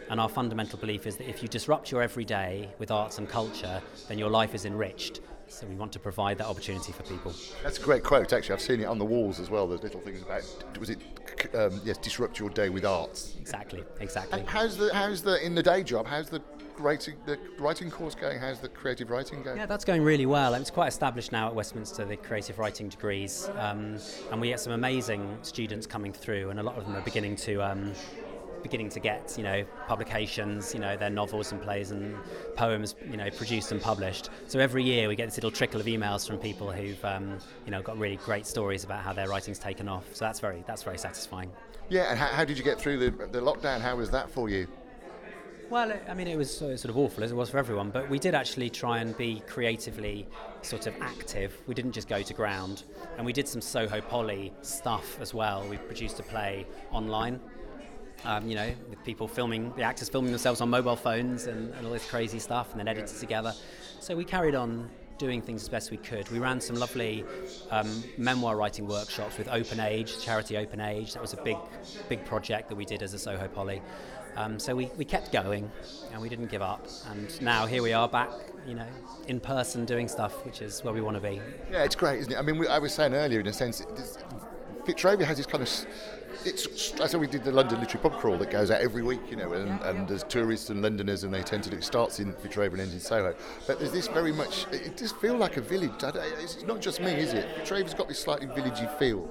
And 0.10 0.20
our 0.20 0.30
fundamental 0.30 0.78
belief 0.78 1.08
is 1.08 1.18
that 1.18 1.30
if 1.30 1.42
you 1.42 1.48
disrupt 1.48 1.92
your 1.92 2.02
everyday 2.02 2.70
with 2.78 2.92
arts 2.92 3.18
and 3.18 3.28
culture, 3.28 3.82
then 4.08 4.20
your 4.20 4.30
life 4.30 4.54
is 4.54 4.66
enriched. 4.66 5.22
So 5.48 5.68
we 5.68 5.76
want 5.76 5.92
to 5.94 6.00
provide 6.00 6.38
that 6.40 6.48
opportunity 6.48 6.92
for 6.92 7.04
people. 7.04 7.34
That's 7.64 7.78
a 7.78 7.82
great 7.82 8.04
quote, 8.04 8.34
actually. 8.34 8.54
I've 8.54 8.62
seen 8.62 8.82
it 8.82 8.86
on 8.86 8.98
the 8.98 9.06
walls 9.06 9.40
as 9.40 9.50
well. 9.50 9.68
There's 9.68 9.84
little 9.84 10.02
things 10.02 10.22
about, 10.22 10.44
was 10.80 10.90
it, 10.90 11.00
um, 11.54 11.80
yes, 11.84 11.98
disrupt 11.98 12.40
your 12.40 12.50
day 12.50 12.70
with 12.70 12.86
arts. 12.86 13.36
Exactly, 13.40 13.84
exactly. 14.00 14.40
And 14.40 14.50
how's 14.50 14.78
the, 14.78 14.94
how's 14.94 15.22
the, 15.22 15.44
in 15.46 15.56
the 15.56 15.64
day 15.64 15.84
job, 15.84 16.08
how's 16.08 16.30
the 16.30 16.42
writing, 16.80 17.16
the 17.26 17.38
writing 17.60 17.90
course 17.90 18.16
going? 18.16 18.40
How's 18.40 18.60
the 18.60 18.70
creative 18.70 19.10
writing 19.10 19.44
going? 19.44 19.58
Yeah, 19.58 19.66
that's 19.66 19.86
going 19.86 20.02
really 20.02 20.26
well. 20.26 20.54
It's 20.56 20.72
quite 20.72 20.88
established 20.88 21.32
now 21.32 21.48
at 21.48 21.56
Westminster, 21.56 22.06
the 22.06 22.18
creative 22.18 22.60
writing 22.60 22.90
degrees. 22.90 23.50
Um, 23.58 23.98
and 24.32 24.42
we 24.42 24.50
get 24.50 24.60
some 24.60 24.74
amazing 24.74 25.38
students 25.42 25.88
coming 25.88 26.12
through, 26.12 26.50
and 26.50 26.60
a 26.60 26.64
lot 26.64 26.78
of 26.78 26.86
them 26.86 26.96
are 26.96 27.02
beginning 27.02 27.36
to. 27.38 27.62
Um, 27.62 27.94
beginning 28.66 28.90
to 28.90 29.00
get 29.00 29.36
you 29.38 29.44
know 29.44 29.64
publications 29.88 30.74
you 30.74 30.80
know 30.80 30.98
their 30.98 31.12
novels 31.12 31.52
and 31.52 31.62
plays 31.62 31.92
and 31.92 32.18
poems 32.56 32.96
you 33.12 33.16
know 33.16 33.30
produced 33.30 33.72
and 33.72 33.80
published. 33.80 34.32
So 34.48 34.60
every 34.60 34.84
year 34.84 35.08
we 35.08 35.16
get 35.16 35.28
this 35.28 35.38
little 35.38 35.52
trickle 35.52 35.80
of 35.80 35.86
emails 35.86 36.28
from 36.28 36.40
people 36.40 36.72
who've 36.72 37.06
um, 37.06 37.38
you 37.66 37.72
know 37.72 37.84
got 37.84 37.96
really 38.00 38.18
great 38.18 38.48
stories 38.48 38.84
about 38.84 39.04
how 39.04 39.14
their 39.14 39.30
writing's 39.30 39.60
taken 39.60 39.88
off. 39.88 40.06
So 40.16 40.26
that's 40.26 40.40
very 40.40 40.64
that's 40.66 40.82
very 40.82 40.98
satisfying. 40.98 41.52
Yeah 41.90 42.10
and 42.10 42.18
how, 42.18 42.30
how 42.38 42.44
did 42.44 42.58
you 42.58 42.64
get 42.64 42.82
through 42.82 42.98
the, 42.98 43.12
the 43.28 43.40
lockdown? 43.40 43.82
How 43.82 43.96
was 43.96 44.10
that 44.10 44.32
for 44.32 44.50
you? 44.50 44.68
Well, 45.68 45.92
I 46.08 46.14
mean, 46.14 46.28
it 46.28 46.38
was 46.38 46.56
sort 46.56 46.86
of 46.86 46.96
awful 46.96 47.24
as 47.24 47.32
it 47.32 47.36
was 47.36 47.50
for 47.50 47.58
everyone, 47.58 47.90
but 47.90 48.08
we 48.08 48.20
did 48.20 48.36
actually 48.36 48.70
try 48.70 49.00
and 49.00 49.18
be 49.18 49.42
creatively 49.48 50.28
sort 50.62 50.86
of 50.86 50.94
active. 51.02 51.58
We 51.66 51.74
didn't 51.74 51.94
just 51.94 52.08
go 52.08 52.22
to 52.22 52.34
ground, 52.36 52.84
and 53.18 53.26
we 53.26 53.34
did 53.34 53.48
some 53.48 53.62
Soho 53.62 54.00
Poly 54.00 54.54
stuff 54.62 55.20
as 55.20 55.34
well. 55.34 55.66
We 55.68 55.78
produced 55.78 56.20
a 56.20 56.24
play 56.24 56.68
online, 56.92 57.40
um, 58.24 58.48
you 58.48 58.56
know, 58.56 58.72
with 58.90 59.04
people 59.04 59.28
filming, 59.28 59.74
the 59.76 59.84
actors 59.84 60.10
filming 60.10 60.32
themselves 60.32 60.62
on 60.62 60.70
mobile 60.70 60.96
phones 60.96 61.48
and, 61.48 61.74
and 61.74 61.86
all 61.86 61.94
this 61.94 62.10
crazy 62.10 62.40
stuff, 62.40 62.72
and 62.72 62.80
then 62.80 62.88
edited 62.88 63.18
together. 63.20 63.54
So 64.00 64.16
we 64.16 64.24
carried 64.24 64.56
on 64.56 64.90
doing 65.18 65.42
things 65.42 65.64
as 65.64 65.70
best 65.70 65.92
we 65.92 65.98
could. 65.98 66.30
We 66.30 66.40
ran 66.40 66.60
some 66.60 66.76
lovely 66.76 67.24
um, 67.72 68.04
memoir 68.18 68.58
writing 68.58 68.88
workshops 68.88 69.38
with 69.38 69.48
Open 69.48 69.80
Age, 69.80 70.22
charity 70.22 70.58
Open 70.58 70.82
Age. 70.82 71.14
That 71.14 71.22
was 71.22 71.34
a 71.34 71.42
big, 71.42 71.58
big 72.10 72.26
project 72.26 72.70
that 72.70 72.76
we 72.76 72.86
did 72.86 73.02
as 73.02 73.14
a 73.14 73.20
Soho 73.20 73.48
Poly. 73.48 73.82
Um, 74.36 74.60
so 74.60 74.76
we, 74.76 74.90
we 74.98 75.06
kept 75.06 75.32
going 75.32 75.72
and 76.12 76.22
we 76.22 76.28
didn't 76.28 76.48
give 76.48 76.62
up. 76.62 76.88
And 77.10 77.42
now 77.42 77.66
here 77.66 77.82
we 77.82 77.94
are 77.94 78.10
back, 78.10 78.30
you 78.68 78.76
know, 78.76 78.88
in 79.28 79.40
person 79.40 79.86
doing 79.86 80.10
stuff, 80.10 80.46
which 80.46 80.62
is 80.62 80.84
where 80.84 80.94
we 80.94 81.00
want 81.00 81.16
to 81.16 81.22
be. 81.22 81.42
Yeah, 81.72 81.84
it's 81.84 81.96
great, 81.96 82.20
isn't 82.20 82.34
it? 82.34 82.38
I 82.38 82.42
mean, 82.42 82.58
we, 82.58 82.68
I 82.68 82.80
was 82.80 82.94
saying 82.94 83.14
earlier, 83.14 83.40
in 83.40 83.48
a 83.48 83.54
sense, 83.54 83.86
Fitzrovia 84.86 85.24
has 85.26 85.38
this 85.38 85.46
kind 85.46 85.64
of. 85.64 85.70
It's 86.44 86.92
that's 86.92 87.14
how 87.14 87.20
we 87.20 87.28
did 87.28 87.44
the 87.44 87.52
London 87.52 87.80
Literary 87.80 88.10
Pub 88.10 88.20
Crawl 88.20 88.38
that 88.38 88.52
goes 88.52 88.70
out 88.70 88.82
every 88.82 89.02
week, 89.02 89.22
you 89.30 89.36
know, 89.36 89.54
and, 89.54 89.82
and 89.82 90.08
there's 90.08 90.24
tourists 90.24 90.70
and 90.70 90.82
Londoners, 90.82 91.24
and 91.24 91.34
they 91.34 91.42
tend 91.42 91.64
to 91.64 91.70
do. 91.70 91.78
It 91.78 91.84
starts 91.84 92.20
in 92.20 92.34
Fitzrovia 92.34 92.74
and 92.74 92.82
ends 92.82 92.94
in 92.94 93.00
Soho, 93.00 93.34
but 93.66 93.80
there's 93.80 93.92
this 93.92 94.08
very 94.08 94.32
much. 94.32 94.68
It 94.72 94.98
does 94.98 95.12
feel 95.14 95.38
like 95.38 95.58
a 95.58 95.62
village. 95.62 95.92
It's 96.04 96.64
not 96.64 96.82
just 96.82 97.00
me, 97.00 97.14
is 97.14 97.34
it? 97.34 97.48
Fitzrovia's 97.58 97.94
got 97.94 98.08
this 98.08 98.20
slightly 98.20 98.48
villagey 98.48 98.88
feel. 99.00 99.28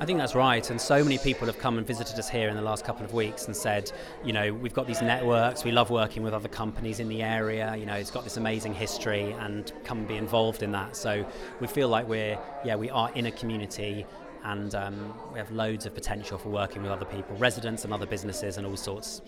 I 0.00 0.04
think 0.04 0.18
that's 0.18 0.34
right, 0.34 0.68
and 0.68 0.80
so 0.80 1.04
many 1.04 1.18
people 1.18 1.46
have 1.46 1.58
come 1.58 1.78
and 1.78 1.86
visited 1.86 2.18
us 2.18 2.28
here 2.28 2.48
in 2.48 2.56
the 2.56 2.62
last 2.62 2.84
couple 2.84 3.04
of 3.04 3.14
weeks 3.14 3.46
and 3.46 3.54
said, 3.54 3.92
you 4.24 4.32
know, 4.32 4.52
we've 4.52 4.74
got 4.74 4.88
these 4.88 5.00
networks, 5.00 5.62
we 5.62 5.70
love 5.70 5.90
working 5.90 6.24
with 6.24 6.34
other 6.34 6.48
companies 6.48 6.98
in 6.98 7.08
the 7.08 7.22
area, 7.22 7.76
you 7.76 7.86
know, 7.86 7.94
it's 7.94 8.10
got 8.10 8.24
this 8.24 8.36
amazing 8.36 8.74
history, 8.74 9.32
and 9.38 9.72
come 9.84 9.98
and 9.98 10.08
be 10.08 10.16
involved 10.16 10.64
in 10.64 10.72
that. 10.72 10.96
So 10.96 11.24
we 11.60 11.68
feel 11.68 11.88
like 11.88 12.08
we're, 12.08 12.36
yeah, 12.64 12.74
we 12.74 12.90
are 12.90 13.12
in 13.12 13.26
a 13.26 13.30
community 13.30 14.04
and 14.46 14.74
um, 14.74 15.14
we 15.32 15.38
have 15.38 15.50
loads 15.50 15.86
of 15.86 15.94
potential 15.94 16.38
for 16.38 16.48
working 16.48 16.82
with 16.82 16.90
other 16.90 17.04
people, 17.04 17.36
residents 17.36 17.84
and 17.84 17.92
other 17.92 18.06
businesses 18.06 18.58
and 18.58 18.66
all 18.66 18.76
sorts. 18.76 19.22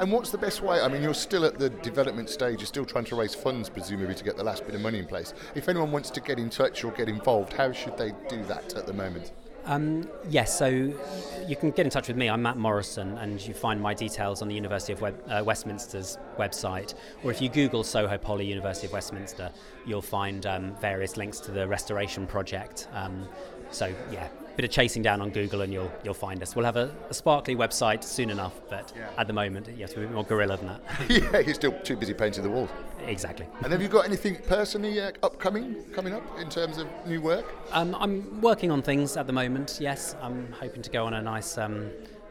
And 0.00 0.10
what's 0.10 0.30
the 0.30 0.38
best 0.38 0.60
way? 0.60 0.80
I 0.80 0.88
mean, 0.88 1.02
you're 1.02 1.14
still 1.14 1.44
at 1.44 1.58
the 1.58 1.70
development 1.70 2.28
stage. 2.28 2.58
You're 2.58 2.66
still 2.66 2.84
trying 2.84 3.04
to 3.06 3.16
raise 3.16 3.34
funds, 3.34 3.68
presumably, 3.68 4.14
to 4.14 4.24
get 4.24 4.36
the 4.36 4.42
last 4.42 4.66
bit 4.66 4.74
of 4.74 4.80
money 4.80 4.98
in 4.98 5.06
place. 5.06 5.34
If 5.54 5.68
anyone 5.68 5.92
wants 5.92 6.10
to 6.10 6.20
get 6.20 6.38
in 6.38 6.50
touch 6.50 6.82
or 6.82 6.90
get 6.92 7.08
involved, 7.08 7.52
how 7.52 7.70
should 7.70 7.96
they 7.96 8.12
do 8.28 8.42
that 8.44 8.74
at 8.74 8.86
the 8.86 8.92
moment? 8.92 9.32
Um, 9.66 10.08
yes, 10.28 10.56
so 10.58 10.66
you 10.66 11.56
can 11.56 11.70
get 11.70 11.86
in 11.86 11.90
touch 11.90 12.08
with 12.08 12.16
me. 12.16 12.28
I'm 12.28 12.42
Matt 12.42 12.58
Morrison, 12.58 13.16
and 13.18 13.40
you 13.40 13.54
find 13.54 13.80
my 13.80 13.94
details 13.94 14.42
on 14.42 14.48
the 14.48 14.54
University 14.54 14.92
of 14.92 15.00
Web, 15.00 15.22
uh, 15.28 15.42
Westminster's 15.44 16.18
website. 16.38 16.94
Or 17.22 17.30
if 17.30 17.40
you 17.40 17.48
Google 17.48 17.82
Soho 17.82 18.18
Poly 18.18 18.46
University 18.46 18.86
of 18.86 18.92
Westminster, 18.92 19.50
you'll 19.86 20.02
find 20.02 20.44
um, 20.44 20.76
various 20.80 21.16
links 21.16 21.40
to 21.40 21.50
the 21.50 21.66
restoration 21.66 22.26
project. 22.26 22.88
Um, 22.92 23.26
so, 23.70 23.92
yeah, 24.12 24.28
bit 24.56 24.64
of 24.64 24.70
chasing 24.70 25.02
down 25.02 25.20
on 25.20 25.30
Google 25.30 25.62
and 25.62 25.72
you'll 25.72 25.90
you'll 26.02 26.14
find 26.14 26.42
us. 26.42 26.54
We'll 26.54 26.64
have 26.64 26.76
a, 26.76 26.94
a 27.10 27.14
sparkly 27.14 27.56
website 27.56 28.04
soon 28.04 28.30
enough, 28.30 28.60
but 28.68 28.92
yeah. 28.96 29.10
at 29.18 29.26
the 29.26 29.32
moment 29.32 29.68
you 29.68 29.82
have 29.82 29.90
to 29.90 29.96
be 29.96 30.02
a 30.02 30.06
bit 30.06 30.14
more 30.14 30.24
guerrilla 30.24 30.56
than 30.56 30.66
that. 30.68 30.80
yeah, 31.08 31.38
you're 31.40 31.54
still 31.54 31.72
too 31.80 31.96
busy 31.96 32.14
painting 32.14 32.42
the 32.42 32.50
walls. 32.50 32.70
Exactly. 33.06 33.46
And 33.62 33.72
have 33.72 33.82
you 33.82 33.88
got 33.88 34.04
anything 34.04 34.36
personally 34.46 35.00
uh, 35.00 35.12
upcoming 35.22 35.84
coming 35.92 36.14
up 36.14 36.22
in 36.38 36.48
terms 36.48 36.78
of 36.78 36.86
new 37.06 37.20
work? 37.20 37.46
Um, 37.72 37.94
I'm 37.98 38.40
working 38.40 38.70
on 38.70 38.82
things 38.82 39.16
at 39.16 39.26
the 39.26 39.32
moment. 39.32 39.78
Yes, 39.80 40.16
I'm 40.22 40.52
hoping 40.52 40.82
to 40.82 40.90
go 40.90 41.06
on 41.06 41.14
a 41.14 41.22
nice. 41.22 41.58
Um, 41.58 41.90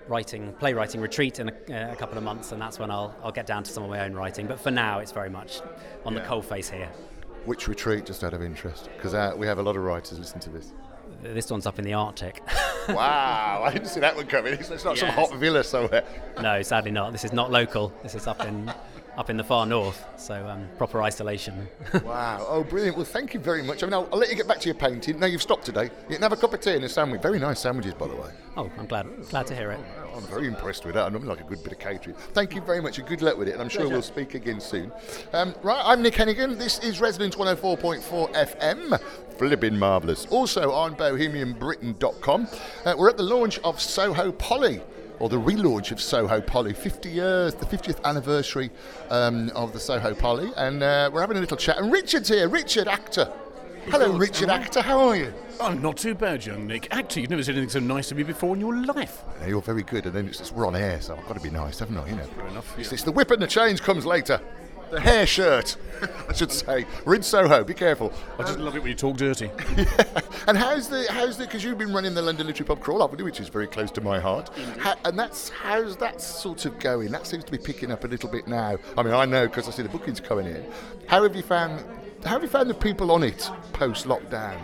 writing 0.10 0.51
playwriting 0.60 1.00
retreat 1.00 1.39
in 1.39 1.48
a, 1.48 1.51
uh, 1.74 1.94
a, 1.94 1.96
couple 1.96 2.18
of 2.18 2.25
months 2.25 2.51
and 2.51 2.62
that's 2.62 2.77
when 2.77 2.92
I'll, 2.92 3.15
I'll 3.24 3.32
get 3.32 3.46
down 3.46 3.63
to 3.63 3.72
some 3.72 3.84
of 3.84 3.89
my 3.89 4.01
own 4.01 4.13
writing 4.13 4.48
but 4.48 4.60
for 4.60 4.70
now 4.70 5.00
it's 5.00 5.13
very 5.13 5.30
much 5.30 5.62
on 6.06 6.13
yeah. 6.13 6.20
the 6.20 6.27
cold 6.27 6.46
face 6.46 6.70
here 6.70 6.89
which 7.46 7.70
retreat 7.70 8.06
just 8.06 8.22
out 8.22 8.34
of 8.34 8.42
interest 8.42 8.89
because 8.98 9.13
uh, 9.13 9.34
we 9.38 9.48
have 9.48 9.60
a 9.60 9.63
lot 9.63 9.77
of 9.77 9.84
writers 9.84 10.20
listen 10.20 10.42
to 10.42 10.50
this 10.50 10.74
this 11.24 11.50
one's 11.50 11.65
up 11.65 11.80
in 11.80 11.86
the 11.86 11.94
Arctic. 11.94 12.42
wow, 12.89 13.63
I 13.65 13.72
didn't 13.72 13.88
see 13.88 14.00
that 14.00 14.15
one 14.15 14.27
coming. 14.27 14.53
It's 14.53 14.70
not 14.70 14.98
yes. 14.98 15.00
some 15.00 15.10
hot 15.10 15.34
villa 15.36 15.63
somewhere. 15.63 16.03
No, 16.42 16.62
sadly 16.62 16.92
not. 16.92 17.12
This 17.12 17.24
is 17.24 17.34
not 17.34 17.51
local. 17.51 17.94
This 18.03 18.15
is 18.15 18.27
up 18.27 18.46
in 18.46 18.72
up 19.17 19.29
in 19.29 19.38
the 19.38 19.43
far 19.43 19.65
north, 19.65 20.05
so 20.17 20.48
um, 20.48 20.67
proper 20.77 21.03
isolation. 21.03 21.67
wow, 22.03 22.46
oh 22.48 22.63
brilliant. 22.63 22.98
Well, 22.98 23.05
thank 23.05 23.34
you 23.34 23.39
very 23.39 23.62
much. 23.62 23.84
I 23.84 23.86
mean, 23.86 23.93
I'll, 23.93 24.10
I'll, 24.12 24.17
let 24.17 24.29
you 24.29 24.36
get 24.36 24.48
back 24.48 24.60
to 24.62 24.65
your 24.65 24.75
painting. 24.75 25.20
Now 25.20 25.27
you've 25.27 25.41
stopped 25.41 25.65
today. 25.65 25.86
You 26.10 26.15
can 26.15 26.22
have 26.22 26.32
a 26.32 26.38
cup 26.38 26.53
of 26.53 26.62
tea 26.62 26.75
and 26.75 26.84
a 26.84 26.89
sandwich. 26.89 27.22
Very 27.22 27.39
nice 27.39 27.60
sandwiches, 27.60 27.93
by 27.93 28.08
the 28.08 28.15
way. 28.15 28.29
Oh, 28.58 28.72
I'm 28.77 28.88
glad 28.88 29.08
glad 29.29 29.48
to 29.48 29.55
hear 29.55 29.72
it. 29.72 29.79
Oh, 30.05 30.17
I'm 30.17 30.24
very 30.24 30.48
impressed 30.48 30.86
with 30.86 30.96
that. 30.96 31.05
I'm 31.05 31.25
like 31.25 31.41
a 31.41 31.43
good 31.43 31.63
bit 31.63 31.74
of 31.74 31.79
catering. 31.79 32.15
Thank 32.34 32.55
you 32.55 32.62
very 32.62 32.82
much 32.82 32.98
and 32.98 33.08
good 33.08 33.22
luck 33.22 33.38
with 33.38 33.48
it, 33.48 33.53
and 33.53 33.62
I'm 33.62 33.70
sure 33.70 33.88
we'll 33.88 34.01
speak 34.01 34.34
again 34.34 34.60
soon. 34.60 34.91
Um, 35.32 35.53
right, 35.62 35.82
I'm 35.86 36.01
Nick 36.01 36.15
Hennigan. 36.15 36.58
This 36.58 36.79
is 36.79 37.00
Resonance 37.00 37.36
104.4 37.36 38.34
FM. 38.34 39.00
Flipping 39.38 39.77
marvellous. 39.77 40.25
Also 40.27 40.72
on 40.72 40.96
bohemianbritain.com. 40.96 42.48
Uh, 42.86 42.96
we're 42.98 43.10
at 43.10 43.17
the 43.17 43.24
launch 43.24 43.60
of 43.60 43.82
Soho 43.82 44.32
Poly 44.32 44.82
or 45.20 45.29
the 45.29 45.39
relaunch 45.39 45.91
of 45.91 46.01
Soho 46.01 46.41
Poly, 46.41 46.74
50 46.74 47.10
years, 47.10 47.53
the 47.53 47.65
50th 47.65 48.03
anniversary 48.03 48.72
um, 49.10 49.50
of 49.55 49.74
the 49.74 49.79
Soho 49.79 50.13
Poly, 50.13 50.51
and 50.58 50.84
uh, 50.84 51.10
we're 51.13 51.22
having 51.22 51.38
a 51.38 51.39
little 51.39 51.58
chat. 51.58 51.77
And 51.77 51.91
Richard's 51.91 52.29
here, 52.29 52.48
Richard, 52.48 52.88
actor. 52.88 53.32
Hello, 53.88 54.17
Richard, 54.17 54.50
actor. 54.50 54.82
How 54.82 55.00
are 55.00 55.15
you? 55.15 55.34
I'm 55.60 55.82
not 55.82 55.98
too 55.98 56.15
bad, 56.15 56.46
young 56.46 56.67
Nick. 56.67 56.88
Actor, 56.91 57.20
you've 57.20 57.29
never 57.29 57.43
said 57.43 57.55
anything 57.55 57.70
so 57.70 57.79
nice 57.79 58.10
to 58.10 58.15
me 58.15 58.24
before 58.24 58.55
in 58.55 58.62
your 58.62 58.75
life. 58.86 59.24
Yeah, 59.41 59.48
you're 59.48 59.62
very 59.62 59.84
good, 59.84 60.05
and 60.05 60.13
then 60.15 60.27
it's 60.27 60.38
just, 60.38 60.53
we're 60.53 60.65
on 60.65 60.75
air, 60.75 61.01
so 61.01 61.15
I've 61.15 61.27
got 61.27 61.36
to 61.36 61.41
be 61.41 61.50
nice, 61.50 61.79
haven't 61.79 61.98
I? 61.98 62.08
You 62.08 62.15
know. 62.15 62.24
Fair 62.24 62.48
enough. 62.48 62.79
It's, 62.79 62.91
it's 62.91 63.03
the 63.03 63.12
whip 63.12 63.32
and 63.32 63.41
the 63.41 63.48
change 63.48 63.82
comes 63.82 64.05
later 64.05 64.39
the 64.92 65.00
hair 65.00 65.25
shirt, 65.25 65.78
I 66.30 66.34
should 66.34 66.52
say. 66.52 66.86
We're 67.06 67.16
in 67.16 67.24
Soho. 67.24 67.63
Be 67.63 67.74
careful. 67.74 68.12
I 68.38 68.44
just 68.44 68.60
love 68.60 68.75
it 68.75 68.80
when 68.80 68.90
you 68.90 68.96
talk 68.96 69.18
dirty. 69.18 69.50
yeah. 69.78 70.04
And 70.48 70.58
how's 70.58 70.90
the 70.90 71.06
how's 71.10 71.38
the 71.38 71.46
because 71.46 71.63
you've 71.63 71.78
been 71.78 71.94
running 71.94 72.13
the 72.13 72.22
London 72.22 72.48
Literary 72.48 72.68
Pub 72.68 72.82
Crawl, 72.82 73.00
haven't 73.00 73.18
you, 73.18 73.24
which 73.24 73.40
is 73.40 73.48
very 73.48 73.66
close 73.66 73.90
to 73.92 74.02
my 74.02 74.20
heart. 74.20 74.50
How, 74.78 74.96
and 75.06 75.18
that's 75.18 75.48
how's 75.48 75.96
that 75.98 76.20
sort 76.20 76.66
of 76.66 76.80
going? 76.80 77.12
That 77.12 77.25
seems 77.25 77.46
to 77.46 77.52
be 77.52 77.58
picking 77.58 77.92
up 77.94 78.04
a 78.04 78.08
little 78.08 78.30
bit 78.30 78.46
now. 78.46 78.75
I 78.98 79.04
mean, 79.04 79.13
I 79.13 79.24
know 79.24 79.48
because 79.48 79.70
I 79.70 79.72
see 79.72 79.84
the 79.84 79.90
bookings 79.90 80.20
coming 80.20 80.48
in. 80.48 80.66
How 81.08 81.24
have 81.24 81.36
you 81.36 81.44
found? 81.44 81.80
How 82.25 82.32
have 82.32 82.44
you 82.44 82.50
found 82.50 82.70
the 82.70 82.74
people 82.74 83.10
on 83.12 83.24
it 83.24 83.50
post 83.72 84.06
lockdown? 84.06 84.60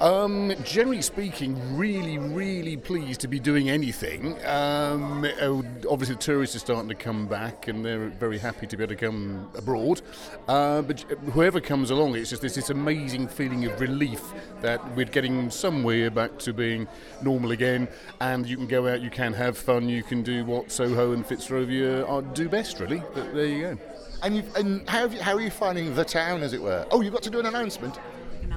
Um, 0.00 0.52
generally 0.64 1.02
speaking, 1.02 1.76
really, 1.76 2.18
really 2.18 2.76
pleased 2.76 3.20
to 3.20 3.28
be 3.28 3.38
doing 3.38 3.70
anything. 3.70 4.34
Um, 4.44 5.24
oh, 5.40 5.64
obviously, 5.88 6.16
tourists 6.16 6.56
are 6.56 6.58
starting 6.58 6.88
to 6.88 6.96
come 6.96 7.26
back, 7.26 7.68
and 7.68 7.84
they're 7.84 8.08
very 8.08 8.38
happy 8.38 8.66
to 8.66 8.76
be 8.76 8.82
able 8.82 8.94
to 8.94 9.00
come 9.00 9.48
abroad. 9.54 10.02
Uh, 10.48 10.82
but 10.82 11.00
whoever 11.32 11.60
comes 11.60 11.90
along, 11.90 12.16
it's 12.16 12.30
just 12.30 12.42
this, 12.42 12.56
this 12.56 12.70
amazing 12.70 13.28
feeling 13.28 13.64
of 13.66 13.80
relief 13.80 14.32
that 14.62 14.80
we're 14.96 15.04
getting 15.04 15.48
somewhere 15.48 16.10
back 16.10 16.38
to 16.40 16.52
being 16.52 16.88
normal 17.22 17.52
again, 17.52 17.86
and 18.20 18.46
you 18.46 18.56
can 18.56 18.66
go 18.66 18.88
out, 18.88 19.00
you 19.00 19.10
can 19.10 19.32
have 19.32 19.56
fun, 19.56 19.88
you 19.88 20.02
can 20.02 20.22
do 20.22 20.44
what 20.44 20.72
Soho 20.72 21.12
and 21.12 21.24
Fitzrovia 21.24 22.08
are, 22.08 22.20
do 22.20 22.48
best, 22.48 22.80
really. 22.80 23.02
But 23.14 23.32
there 23.32 23.46
you 23.46 23.60
go. 23.60 23.78
And, 24.22 24.44
and 24.56 24.88
how, 24.88 25.06
you, 25.06 25.20
how 25.20 25.34
are 25.34 25.40
you 25.40 25.50
finding 25.50 25.94
the 25.94 26.04
town, 26.04 26.42
as 26.42 26.52
it 26.52 26.60
were? 26.60 26.86
Oh, 26.90 27.00
you've 27.00 27.12
got 27.12 27.22
to 27.22 27.30
do 27.30 27.40
an 27.40 27.46
announcement 27.46 27.98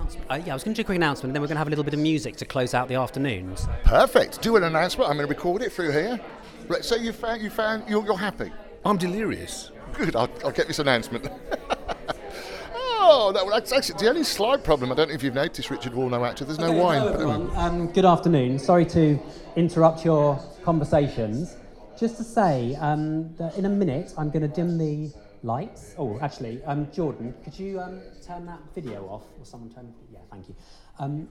announcement? 0.07 0.31
Uh, 0.31 0.45
yeah, 0.45 0.53
I 0.53 0.55
was 0.55 0.63
going 0.63 0.73
to 0.73 0.81
do 0.81 0.85
a 0.85 0.85
quick 0.85 0.95
announcement, 0.95 1.29
and 1.29 1.35
then 1.35 1.41
we're 1.41 1.47
going 1.47 1.55
to 1.55 1.59
have 1.59 1.67
a 1.67 1.69
little 1.69 1.83
bit 1.83 1.93
of 1.93 1.99
music 1.99 2.35
to 2.37 2.45
close 2.45 2.73
out 2.73 2.87
the 2.87 2.95
afternoons. 2.95 3.67
Perfect. 3.83 4.41
Do 4.41 4.55
an 4.55 4.63
announcement. 4.63 5.09
I'm 5.09 5.17
going 5.17 5.27
to 5.27 5.33
record 5.33 5.61
it 5.61 5.71
through 5.71 5.91
here. 5.91 6.19
Right, 6.67 6.83
so 6.83 6.95
you 6.95 7.13
found 7.13 7.41
you 7.41 7.49
found 7.49 7.83
you're, 7.87 8.03
you're 8.03 8.17
happy. 8.17 8.51
I'm 8.83 8.97
delirious. 8.97 9.71
Good. 9.93 10.15
I'll, 10.15 10.29
I'll 10.43 10.51
get 10.51 10.67
this 10.67 10.79
announcement. 10.79 11.29
oh, 12.73 13.31
that, 13.33 13.45
that's 13.49 13.71
actually 13.71 13.99
the 13.99 14.09
only 14.09 14.23
slight 14.23 14.63
problem. 14.63 14.91
I 14.91 14.95
don't 14.95 15.09
know 15.09 15.15
if 15.15 15.23
you've 15.23 15.33
noticed, 15.33 15.69
Richard 15.69 15.93
Warno 15.93 16.27
actually. 16.27 16.47
There's 16.47 16.59
no 16.59 16.67
okay, 16.67 16.79
wine. 16.79 16.99
Hello, 16.99 17.13
everyone. 17.13 17.55
Um, 17.55 17.87
good 17.91 18.05
afternoon. 18.05 18.59
Sorry 18.59 18.85
to 18.87 19.17
interrupt 19.55 20.03
your 20.03 20.39
conversations. 20.63 21.55
Just 21.97 22.17
to 22.17 22.23
say 22.23 22.75
um, 22.75 23.33
that 23.37 23.57
in 23.57 23.65
a 23.65 23.69
minute 23.69 24.13
I'm 24.17 24.29
going 24.29 24.41
to 24.43 24.47
dim 24.47 24.77
the 24.77 25.11
lights. 25.47 25.95
Oh, 25.97 26.19
actually, 26.21 26.61
um, 26.65 26.91
Jordan, 26.91 27.33
could 27.43 27.57
you 27.57 27.79
um, 27.79 28.01
turn 28.25 28.45
that 28.45 28.59
video 28.75 29.05
off? 29.07 29.23
Or 29.39 29.45
someone 29.45 29.71
turn? 29.73 29.93
Yeah, 30.11 30.19
thank 30.29 30.49
you. 30.49 30.55
Um, 30.99 31.27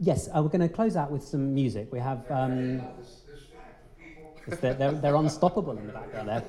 yes, 0.00 0.28
uh, 0.28 0.40
we're 0.42 0.48
going 0.48 0.66
to 0.66 0.74
close 0.74 0.96
out 0.96 1.10
with 1.10 1.22
some 1.22 1.52
music. 1.52 1.92
We 1.92 1.98
have. 1.98 2.30
Um, 2.30 2.80
they're, 4.60 4.74
they're, 4.74 4.92
they're, 4.92 5.16
unstoppable 5.16 5.76
in 5.76 5.88
the 5.88 5.92
background 5.92 6.28
there. 6.28 6.44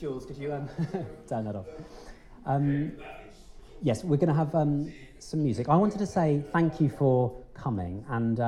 Jules, 0.00 0.24
could 0.24 0.38
you 0.38 0.54
um, 0.54 0.68
turn 1.28 1.44
that 1.44 1.54
off? 1.54 1.66
Um, 2.46 2.92
yes, 3.82 4.02
we're 4.02 4.16
going 4.16 4.34
to 4.34 4.34
have 4.34 4.52
some 5.18 5.44
music. 5.44 5.68
I 5.68 5.76
wanted 5.76 5.98
to 5.98 6.06
say 6.06 6.42
thank 6.50 6.80
you 6.80 6.88
for 6.88 7.36
coming 7.52 8.02
and 8.08 8.40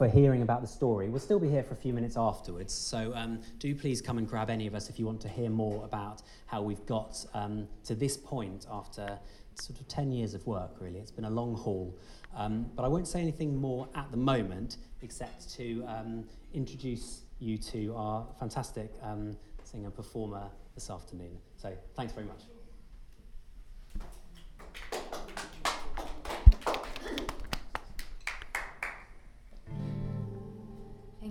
for 0.00 0.08
hearing 0.08 0.40
about 0.40 0.62
the 0.62 0.66
story. 0.66 1.10
We'll 1.10 1.20
still 1.20 1.38
be 1.38 1.50
here 1.50 1.62
for 1.62 1.74
a 1.74 1.76
few 1.76 1.92
minutes 1.92 2.16
afterwards, 2.16 2.72
so 2.72 3.12
um, 3.14 3.42
do 3.58 3.74
please 3.74 4.00
come 4.00 4.16
and 4.16 4.26
grab 4.26 4.48
any 4.48 4.66
of 4.66 4.74
us 4.74 4.88
if 4.88 4.98
you 4.98 5.04
want 5.04 5.20
to 5.20 5.28
hear 5.28 5.50
more 5.50 5.84
about 5.84 6.22
how 6.46 6.62
we've 6.62 6.86
got 6.86 7.22
um, 7.34 7.68
to 7.84 7.94
this 7.94 8.16
point 8.16 8.64
after 8.72 9.18
sort 9.56 9.78
of 9.78 9.86
10 9.88 10.10
years 10.10 10.32
of 10.32 10.46
work, 10.46 10.70
really. 10.80 11.00
It's 11.00 11.10
been 11.10 11.26
a 11.26 11.30
long 11.30 11.54
haul. 11.54 11.94
Um, 12.34 12.70
but 12.74 12.84
I 12.84 12.88
won't 12.88 13.08
say 13.08 13.20
anything 13.20 13.54
more 13.54 13.90
at 13.94 14.10
the 14.10 14.16
moment 14.16 14.78
except 15.02 15.54
to 15.56 15.84
um, 15.86 16.24
introduce 16.54 17.24
you 17.38 17.58
to 17.58 17.94
our 17.94 18.26
fantastic 18.38 18.94
um, 19.02 19.36
singer 19.64 19.90
performer 19.90 20.44
this 20.74 20.88
afternoon. 20.88 21.36
So 21.58 21.76
thanks 21.94 22.14
very 22.14 22.24
much. 22.24 22.40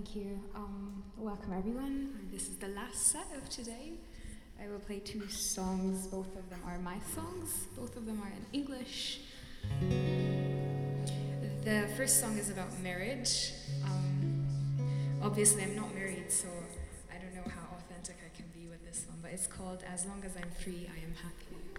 Thank 0.02 0.16
you. 0.16 0.40
Um, 0.54 1.02
welcome, 1.18 1.52
everyone. 1.52 2.30
This 2.32 2.48
is 2.48 2.56
the 2.56 2.68
last 2.68 3.08
set 3.08 3.26
of 3.36 3.46
today. 3.50 3.98
I 4.58 4.66
will 4.66 4.78
play 4.78 4.98
two 4.98 5.28
songs. 5.28 6.06
Both 6.06 6.34
of 6.38 6.48
them 6.48 6.60
are 6.66 6.78
my 6.78 6.96
songs. 7.14 7.66
Both 7.76 7.98
of 7.98 8.06
them 8.06 8.18
are 8.22 8.30
in 8.30 8.46
English. 8.54 9.20
The 11.64 11.86
first 11.98 12.18
song 12.18 12.38
is 12.38 12.48
about 12.48 12.80
marriage. 12.80 13.52
Um, 13.84 14.46
obviously, 15.22 15.64
I'm 15.64 15.76
not 15.76 15.94
married, 15.94 16.32
so 16.32 16.48
I 17.10 17.22
don't 17.22 17.34
know 17.34 17.50
how 17.54 17.76
authentic 17.76 18.16
I 18.24 18.34
can 18.34 18.46
be 18.58 18.70
with 18.70 18.82
this 18.86 19.04
one, 19.06 19.18
but 19.20 19.32
it's 19.32 19.46
called 19.46 19.84
As 19.86 20.06
Long 20.06 20.22
as 20.24 20.34
I'm 20.34 20.50
Free, 20.64 20.88
I 20.88 21.04
Am 21.04 21.12
Happy. 21.12 21.69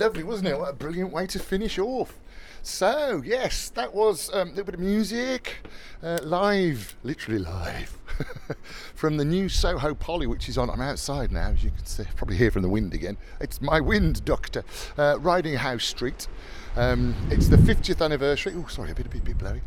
Lovely, 0.00 0.22
wasn't 0.22 0.48
it? 0.48 0.58
What 0.58 0.70
a 0.70 0.72
brilliant 0.72 1.12
way 1.12 1.26
to 1.26 1.38
finish 1.38 1.78
off. 1.78 2.18
So, 2.62 3.22
yes, 3.24 3.68
that 3.70 3.94
was 3.94 4.30
um, 4.32 4.48
a 4.48 4.50
little 4.50 4.64
bit 4.64 4.74
of 4.74 4.80
music, 4.80 5.56
uh, 6.02 6.18
live, 6.22 6.96
literally 7.02 7.38
live, 7.38 7.98
from 8.94 9.18
the 9.18 9.24
new 9.26 9.50
Soho 9.50 9.94
Poly, 9.94 10.26
which 10.26 10.48
is 10.48 10.56
on. 10.56 10.70
I'm 10.70 10.80
outside 10.80 11.32
now, 11.32 11.50
as 11.50 11.62
you 11.62 11.70
can 11.70 11.84
see, 11.84 12.04
probably 12.16 12.36
hear 12.36 12.50
from 12.50 12.62
the 12.62 12.68
wind 12.68 12.94
again. 12.94 13.18
It's 13.40 13.60
my 13.60 13.78
wind 13.78 14.24
doctor, 14.24 14.64
uh, 14.96 15.18
Riding 15.20 15.56
House 15.56 15.84
Street. 15.84 16.28
Um, 16.76 17.14
it's 17.30 17.48
the 17.48 17.56
50th 17.58 18.02
anniversary. 18.02 18.54
Oh, 18.56 18.66
sorry, 18.68 18.92
a 18.92 18.94
bit, 18.94 19.06
a 19.06 19.10
bit, 19.10 19.24
bit 19.24 19.38
blurry. 19.38 19.60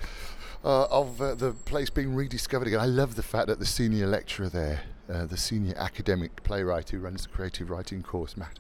Uh, 0.66 0.86
of 0.86 1.22
uh, 1.22 1.36
the 1.36 1.52
place 1.52 1.92
being 1.92 2.16
rediscovered 2.16 2.68
again. 2.68 2.80
I 2.80 2.86
love 2.86 3.16
the 3.16 3.24
fact 3.24 3.48
that 3.48 3.60
the 3.60 3.66
senior 3.66 4.08
lecturer 4.08 4.50
there, 4.50 4.82
uh, 5.12 5.26
the 5.26 5.38
senior 5.38 5.76
academic 5.78 6.42
playwright 6.44 6.90
who 6.90 7.00
runs 7.00 7.24
the 7.24 7.30
creative 7.30 7.70
writing 7.70 8.02
course, 8.02 8.38
Matt, 8.38 8.60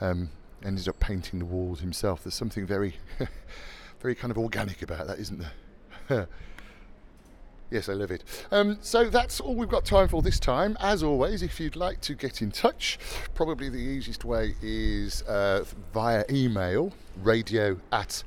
um, 0.00 0.30
ended 0.66 0.88
up 0.88 0.98
painting 1.00 1.38
the 1.38 1.44
walls 1.44 1.80
himself. 1.80 2.24
There's 2.24 2.34
something 2.34 2.66
very, 2.66 2.96
very 4.00 4.14
kind 4.14 4.30
of 4.30 4.38
organic 4.38 4.82
about 4.82 5.06
that, 5.06 5.18
isn't 5.18 5.42
there? 6.08 6.28
Yes, 7.68 7.88
I 7.88 7.94
love 7.94 8.12
it. 8.12 8.22
Um, 8.52 8.78
so 8.80 9.10
that's 9.10 9.40
all 9.40 9.56
we've 9.56 9.68
got 9.68 9.84
time 9.84 10.06
for 10.06 10.22
this 10.22 10.38
time. 10.38 10.76
As 10.78 11.02
always, 11.02 11.42
if 11.42 11.58
you'd 11.58 11.74
like 11.74 12.00
to 12.02 12.14
get 12.14 12.40
in 12.40 12.52
touch, 12.52 12.96
probably 13.34 13.68
the 13.68 13.78
easiest 13.78 14.24
way 14.24 14.54
is 14.62 15.22
uh, 15.22 15.64
via 15.92 16.22
email 16.30 16.92
radio 17.24 17.76
at 17.90 18.22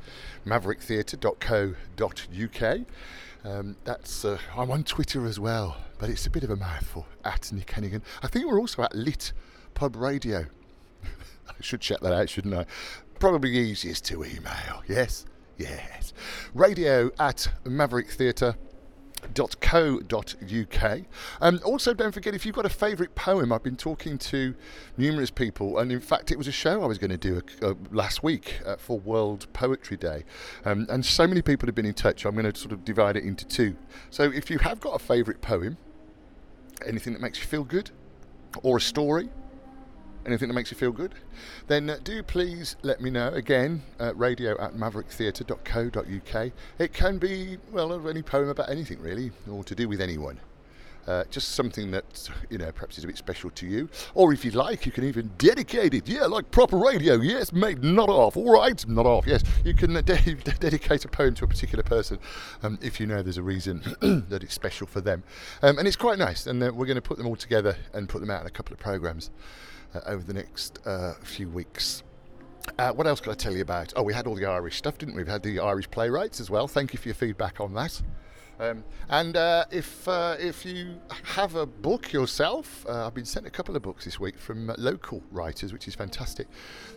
mavericktheatre.co.uk. 0.45 2.79
Um, 3.45 3.77
that's 3.85 4.25
uh, 4.25 4.37
I'm 4.57 4.71
on 4.71 4.83
Twitter 4.83 5.25
as 5.25 5.39
well, 5.39 5.77
but 5.99 6.09
it's 6.09 6.25
a 6.25 6.29
bit 6.29 6.43
of 6.43 6.49
a 6.49 6.57
mouthful. 6.57 7.05
At 7.23 7.49
Nick 7.53 7.67
Hennigan. 7.67 8.01
I 8.21 8.27
think 8.27 8.45
we're 8.45 8.59
also 8.59 8.83
at 8.83 8.93
Lit 8.93 9.31
Pub 9.73 9.95
Radio. 9.95 10.47
I 11.49 11.61
should 11.61 11.81
check 11.81 11.99
that 12.01 12.13
out, 12.13 12.29
shouldn't 12.29 12.53
I? 12.53 12.65
Probably 13.19 13.51
easiest 13.57 14.05
to 14.05 14.23
email. 14.23 14.83
Yes, 14.87 15.25
yes. 15.57 16.13
Radio 16.53 17.11
at 17.19 17.49
Maverick 17.65 18.09
Theatre 18.09 18.55
www.co.uk. 19.33 21.01
Um, 21.41 21.59
also, 21.63 21.93
don't 21.93 22.11
forget 22.11 22.33
if 22.33 22.45
you've 22.45 22.55
got 22.55 22.65
a 22.65 22.69
favourite 22.69 23.15
poem. 23.15 23.51
I've 23.51 23.63
been 23.63 23.75
talking 23.75 24.17
to 24.17 24.55
numerous 24.97 25.29
people, 25.29 25.79
and 25.79 25.91
in 25.91 25.99
fact, 25.99 26.31
it 26.31 26.37
was 26.37 26.47
a 26.47 26.51
show 26.51 26.81
I 26.83 26.85
was 26.85 26.97
going 26.97 27.11
to 27.11 27.17
do 27.17 27.41
uh, 27.61 27.73
last 27.91 28.23
week 28.23 28.59
uh, 28.65 28.77
for 28.77 28.99
World 28.99 29.47
Poetry 29.53 29.97
Day, 29.97 30.23
um, 30.65 30.87
and 30.89 31.05
so 31.05 31.27
many 31.27 31.41
people 31.41 31.67
have 31.67 31.75
been 31.75 31.85
in 31.85 31.93
touch. 31.93 32.25
I'm 32.25 32.35
going 32.35 32.51
to 32.51 32.59
sort 32.59 32.71
of 32.71 32.85
divide 32.85 33.17
it 33.17 33.23
into 33.23 33.45
two. 33.45 33.75
So, 34.09 34.23
if 34.23 34.49
you 34.49 34.59
have 34.59 34.79
got 34.79 34.95
a 34.95 34.99
favourite 34.99 35.41
poem, 35.41 35.77
anything 36.85 37.13
that 37.13 37.21
makes 37.21 37.39
you 37.39 37.45
feel 37.45 37.63
good, 37.63 37.91
or 38.63 38.77
a 38.77 38.81
story, 38.81 39.29
anything 40.25 40.47
that 40.47 40.53
makes 40.53 40.71
you 40.71 40.77
feel 40.77 40.91
good, 40.91 41.15
then 41.67 41.89
uh, 41.89 41.97
do 42.03 42.21
please 42.23 42.75
let 42.81 43.01
me 43.01 43.09
know. 43.09 43.29
Again, 43.29 43.81
uh, 43.99 44.13
radio 44.15 44.59
at 44.61 44.73
mavericktheatre.co.uk. 44.75 46.51
It 46.77 46.93
can 46.93 47.17
be, 47.17 47.57
well, 47.71 48.07
any 48.07 48.21
poem 48.21 48.49
about 48.49 48.69
anything 48.69 49.01
really, 49.01 49.31
or 49.49 49.63
to 49.63 49.75
do 49.75 49.87
with 49.87 50.01
anyone. 50.01 50.39
Uh, 51.07 51.23
just 51.31 51.53
something 51.55 51.89
that, 51.89 52.29
you 52.51 52.57
know, 52.59 52.71
perhaps 52.71 52.99
is 52.99 53.03
a 53.03 53.07
bit 53.07 53.17
special 53.17 53.49
to 53.49 53.65
you. 53.65 53.89
Or 54.13 54.31
if 54.31 54.45
you'd 54.45 54.53
like, 54.53 54.85
you 54.85 54.91
can 54.91 55.03
even 55.05 55.31
dedicate 55.39 55.95
it. 55.95 56.07
Yeah, 56.07 56.25
like 56.25 56.51
proper 56.51 56.77
radio. 56.77 57.15
Yes, 57.15 57.51
mate, 57.51 57.81
not 57.81 58.09
off. 58.09 58.37
All 58.37 58.53
right, 58.53 58.87
not 58.87 59.07
off. 59.07 59.25
Yes, 59.25 59.43
you 59.65 59.73
can 59.73 59.97
uh, 59.97 60.01
de- 60.05 60.35
dedicate 60.35 61.05
a 61.05 61.07
poem 61.07 61.33
to 61.35 61.45
a 61.45 61.47
particular 61.47 61.83
person 61.83 62.19
um, 62.61 62.77
if 62.83 62.99
you 62.99 63.07
know 63.07 63.23
there's 63.23 63.37
a 63.37 63.41
reason 63.41 63.81
that 64.29 64.43
it's 64.43 64.53
special 64.53 64.85
for 64.85 65.01
them. 65.01 65.23
Um, 65.63 65.79
and 65.79 65.87
it's 65.87 65.97
quite 65.97 66.19
nice. 66.19 66.45
And 66.45 66.61
uh, 66.61 66.71
we're 66.75 66.85
going 66.85 66.95
to 66.95 67.01
put 67.01 67.17
them 67.17 67.25
all 67.25 67.35
together 67.35 67.75
and 67.91 68.07
put 68.07 68.21
them 68.21 68.29
out 68.29 68.41
in 68.41 68.47
a 68.47 68.51
couple 68.51 68.73
of 68.73 68.79
programmes 68.79 69.31
over 70.05 70.23
the 70.23 70.33
next 70.33 70.79
uh, 70.85 71.13
few 71.23 71.49
weeks. 71.49 72.03
Uh, 72.77 72.91
what 72.91 73.07
else 73.07 73.19
could 73.19 73.31
I 73.31 73.35
tell 73.35 73.55
you 73.55 73.61
about? 73.61 73.93
Oh, 73.95 74.03
we 74.03 74.13
had 74.13 74.27
all 74.27 74.35
the 74.35 74.45
Irish 74.45 74.77
stuff, 74.77 74.97
didn't 74.97 75.15
we? 75.15 75.23
We 75.23 75.29
had 75.29 75.43
the 75.43 75.59
Irish 75.59 75.89
playwrights 75.89 76.39
as 76.39 76.49
well. 76.49 76.67
Thank 76.67 76.93
you 76.93 76.99
for 76.99 77.07
your 77.07 77.15
feedback 77.15 77.59
on 77.59 77.73
that. 77.73 78.01
Um, 78.59 78.83
and 79.07 79.37
uh, 79.37 79.65
if 79.71 80.05
uh, 80.07 80.35
if 80.37 80.65
you 80.65 80.99
have 81.23 81.55
a 81.55 81.65
book 81.65 82.11
yourself, 82.11 82.85
uh, 82.89 83.07
I've 83.07 83.13
been 83.13 83.23
sent 83.23 83.47
a 83.47 83.49
couple 83.49 83.75
of 83.75 83.81
books 83.81 84.03
this 84.03 84.19
week 84.19 84.37
from 84.37 84.69
uh, 84.69 84.75
local 84.77 85.23
writers, 85.31 85.71
which 85.71 85.87
is 85.87 85.95
fantastic. 85.95 86.47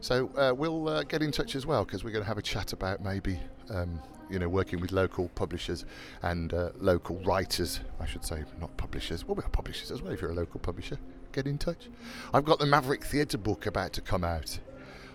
So 0.00 0.28
uh, 0.36 0.52
we'll 0.56 0.88
uh, 0.88 1.04
get 1.04 1.22
in 1.22 1.30
touch 1.30 1.54
as 1.54 1.64
well 1.64 1.84
because 1.84 2.02
we're 2.02 2.10
going 2.10 2.24
to 2.24 2.28
have 2.28 2.38
a 2.38 2.42
chat 2.42 2.72
about 2.72 3.00
maybe 3.00 3.38
um, 3.70 4.00
you 4.28 4.40
know 4.40 4.48
working 4.48 4.80
with 4.80 4.90
local 4.90 5.28
publishers 5.36 5.84
and 6.22 6.52
uh, 6.52 6.70
local 6.80 7.18
writers, 7.20 7.78
I 8.00 8.06
should 8.06 8.24
say, 8.24 8.42
not 8.60 8.76
publishers. 8.76 9.24
Well, 9.24 9.36
we're 9.36 9.42
publishers 9.42 9.92
as 9.92 10.02
well. 10.02 10.12
If 10.12 10.20
you're 10.20 10.32
a 10.32 10.34
local 10.34 10.58
publisher, 10.58 10.98
get 11.32 11.46
in 11.46 11.58
touch. 11.58 11.88
I've 12.32 12.44
got 12.44 12.58
the 12.58 12.66
Maverick 12.66 13.04
Theatre 13.04 13.38
book 13.38 13.66
about 13.66 13.92
to 13.94 14.00
come 14.00 14.24
out. 14.24 14.58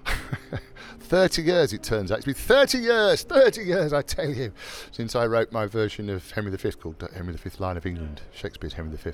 30 1.00 1.42
years 1.42 1.74
it 1.74 1.84
turns 1.84 2.12
out. 2.12 2.18
It's 2.20 2.26
been 2.26 2.36
30 2.36 2.80
years, 2.80 3.24
30 3.24 3.64
years, 3.64 3.94
I 3.94 4.02
tell 4.02 4.30
you, 4.30 4.52
since 4.92 5.16
I 5.16 5.26
wrote 5.26 5.52
my 5.52 5.66
version 5.66 6.10
of 6.10 6.30
Henry 6.32 6.56
V 6.56 6.72
called 6.72 7.08
Henry 7.14 7.34
V 7.34 7.50
Line 7.60 7.78
of 7.78 7.86
England, 7.86 8.22
Shakespeare's 8.34 8.74
Henry 8.74 8.98
V. 8.98 9.12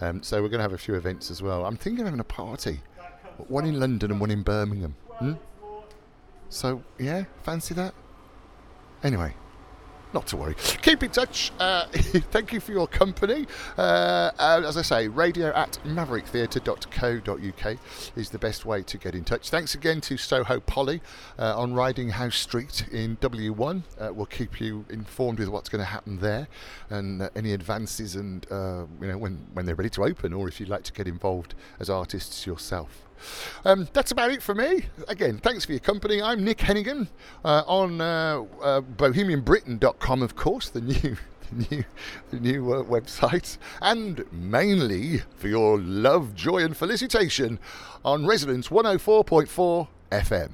Um, 0.00 0.22
so 0.22 0.42
we're 0.42 0.48
going 0.48 0.58
to 0.58 0.62
have 0.62 0.72
a 0.72 0.78
few 0.78 0.94
events 0.94 1.30
as 1.30 1.42
well. 1.42 1.64
I'm 1.64 1.76
thinking 1.76 2.00
of 2.00 2.06
having 2.06 2.20
a 2.20 2.24
party, 2.24 2.80
one 3.48 3.66
in 3.66 3.78
London 3.78 4.10
and 4.10 4.20
one 4.20 4.30
in 4.30 4.42
Birmingham. 4.42 4.96
Hmm? 5.18 5.32
So, 6.48 6.82
yeah, 6.98 7.24
fancy 7.42 7.74
that? 7.74 7.94
Anyway, 9.02 9.34
not 10.12 10.26
to 10.28 10.36
worry. 10.36 10.54
Keep 10.82 11.02
in 11.02 11.10
touch. 11.10 11.52
Uh, 11.58 11.86
thank 12.32 12.52
you 12.52 12.60
for 12.60 12.72
your 12.72 12.86
company. 12.86 13.46
Uh, 13.76 14.30
as 14.38 14.76
I 14.76 14.82
say, 14.82 15.08
radio 15.08 15.48
at 15.54 15.78
mavericktheatre.co.uk 15.84 17.78
is 18.16 18.30
the 18.30 18.38
best 18.38 18.64
way 18.64 18.82
to 18.82 18.98
get 18.98 19.14
in 19.14 19.24
touch. 19.24 19.50
Thanks 19.50 19.74
again 19.74 20.00
to 20.02 20.16
Soho 20.16 20.60
Poly 20.60 21.00
uh, 21.38 21.58
on 21.58 21.74
Riding 21.74 22.10
House 22.10 22.36
Street 22.36 22.86
in 22.90 23.16
W1. 23.18 23.82
Uh, 23.98 24.12
we'll 24.12 24.26
keep 24.26 24.60
you 24.60 24.84
informed 24.90 25.38
with 25.38 25.48
what's 25.48 25.68
going 25.68 25.80
to 25.80 25.90
happen 25.90 26.18
there 26.18 26.48
and 26.88 27.22
uh, 27.22 27.30
any 27.36 27.52
advances 27.52 28.16
and 28.16 28.46
uh, 28.50 28.84
you 29.00 29.06
know 29.08 29.18
when, 29.18 29.46
when 29.52 29.66
they're 29.66 29.74
ready 29.74 29.90
to 29.90 30.04
open 30.04 30.32
or 30.32 30.48
if 30.48 30.60
you'd 30.60 30.68
like 30.68 30.84
to 30.84 30.92
get 30.92 31.06
involved 31.06 31.54
as 31.78 31.88
artists 31.88 32.46
yourself. 32.46 33.09
Um, 33.64 33.88
that's 33.92 34.10
about 34.10 34.30
it 34.30 34.42
for 34.42 34.54
me. 34.54 34.86
Again, 35.08 35.38
thanks 35.38 35.64
for 35.64 35.72
your 35.72 35.80
company. 35.80 36.22
I'm 36.22 36.44
Nick 36.44 36.58
Hennigan 36.58 37.08
uh, 37.44 37.62
on 37.66 38.00
uh, 38.00 38.44
uh, 38.62 38.80
BohemianBritain.com, 38.80 40.22
of 40.22 40.36
course, 40.36 40.68
the 40.68 40.80
new. 40.80 41.16
New, 41.52 41.82
the 42.30 42.38
new 42.38 42.72
uh, 42.72 42.84
website, 42.84 43.58
and 43.82 44.24
mainly 44.30 45.22
for 45.34 45.48
your 45.48 45.80
love, 45.80 46.32
joy, 46.36 46.58
and 46.58 46.76
felicitation 46.76 47.58
on 48.04 48.24
Resonance 48.24 48.68
104.4 48.68 49.88
FM. 50.12 50.50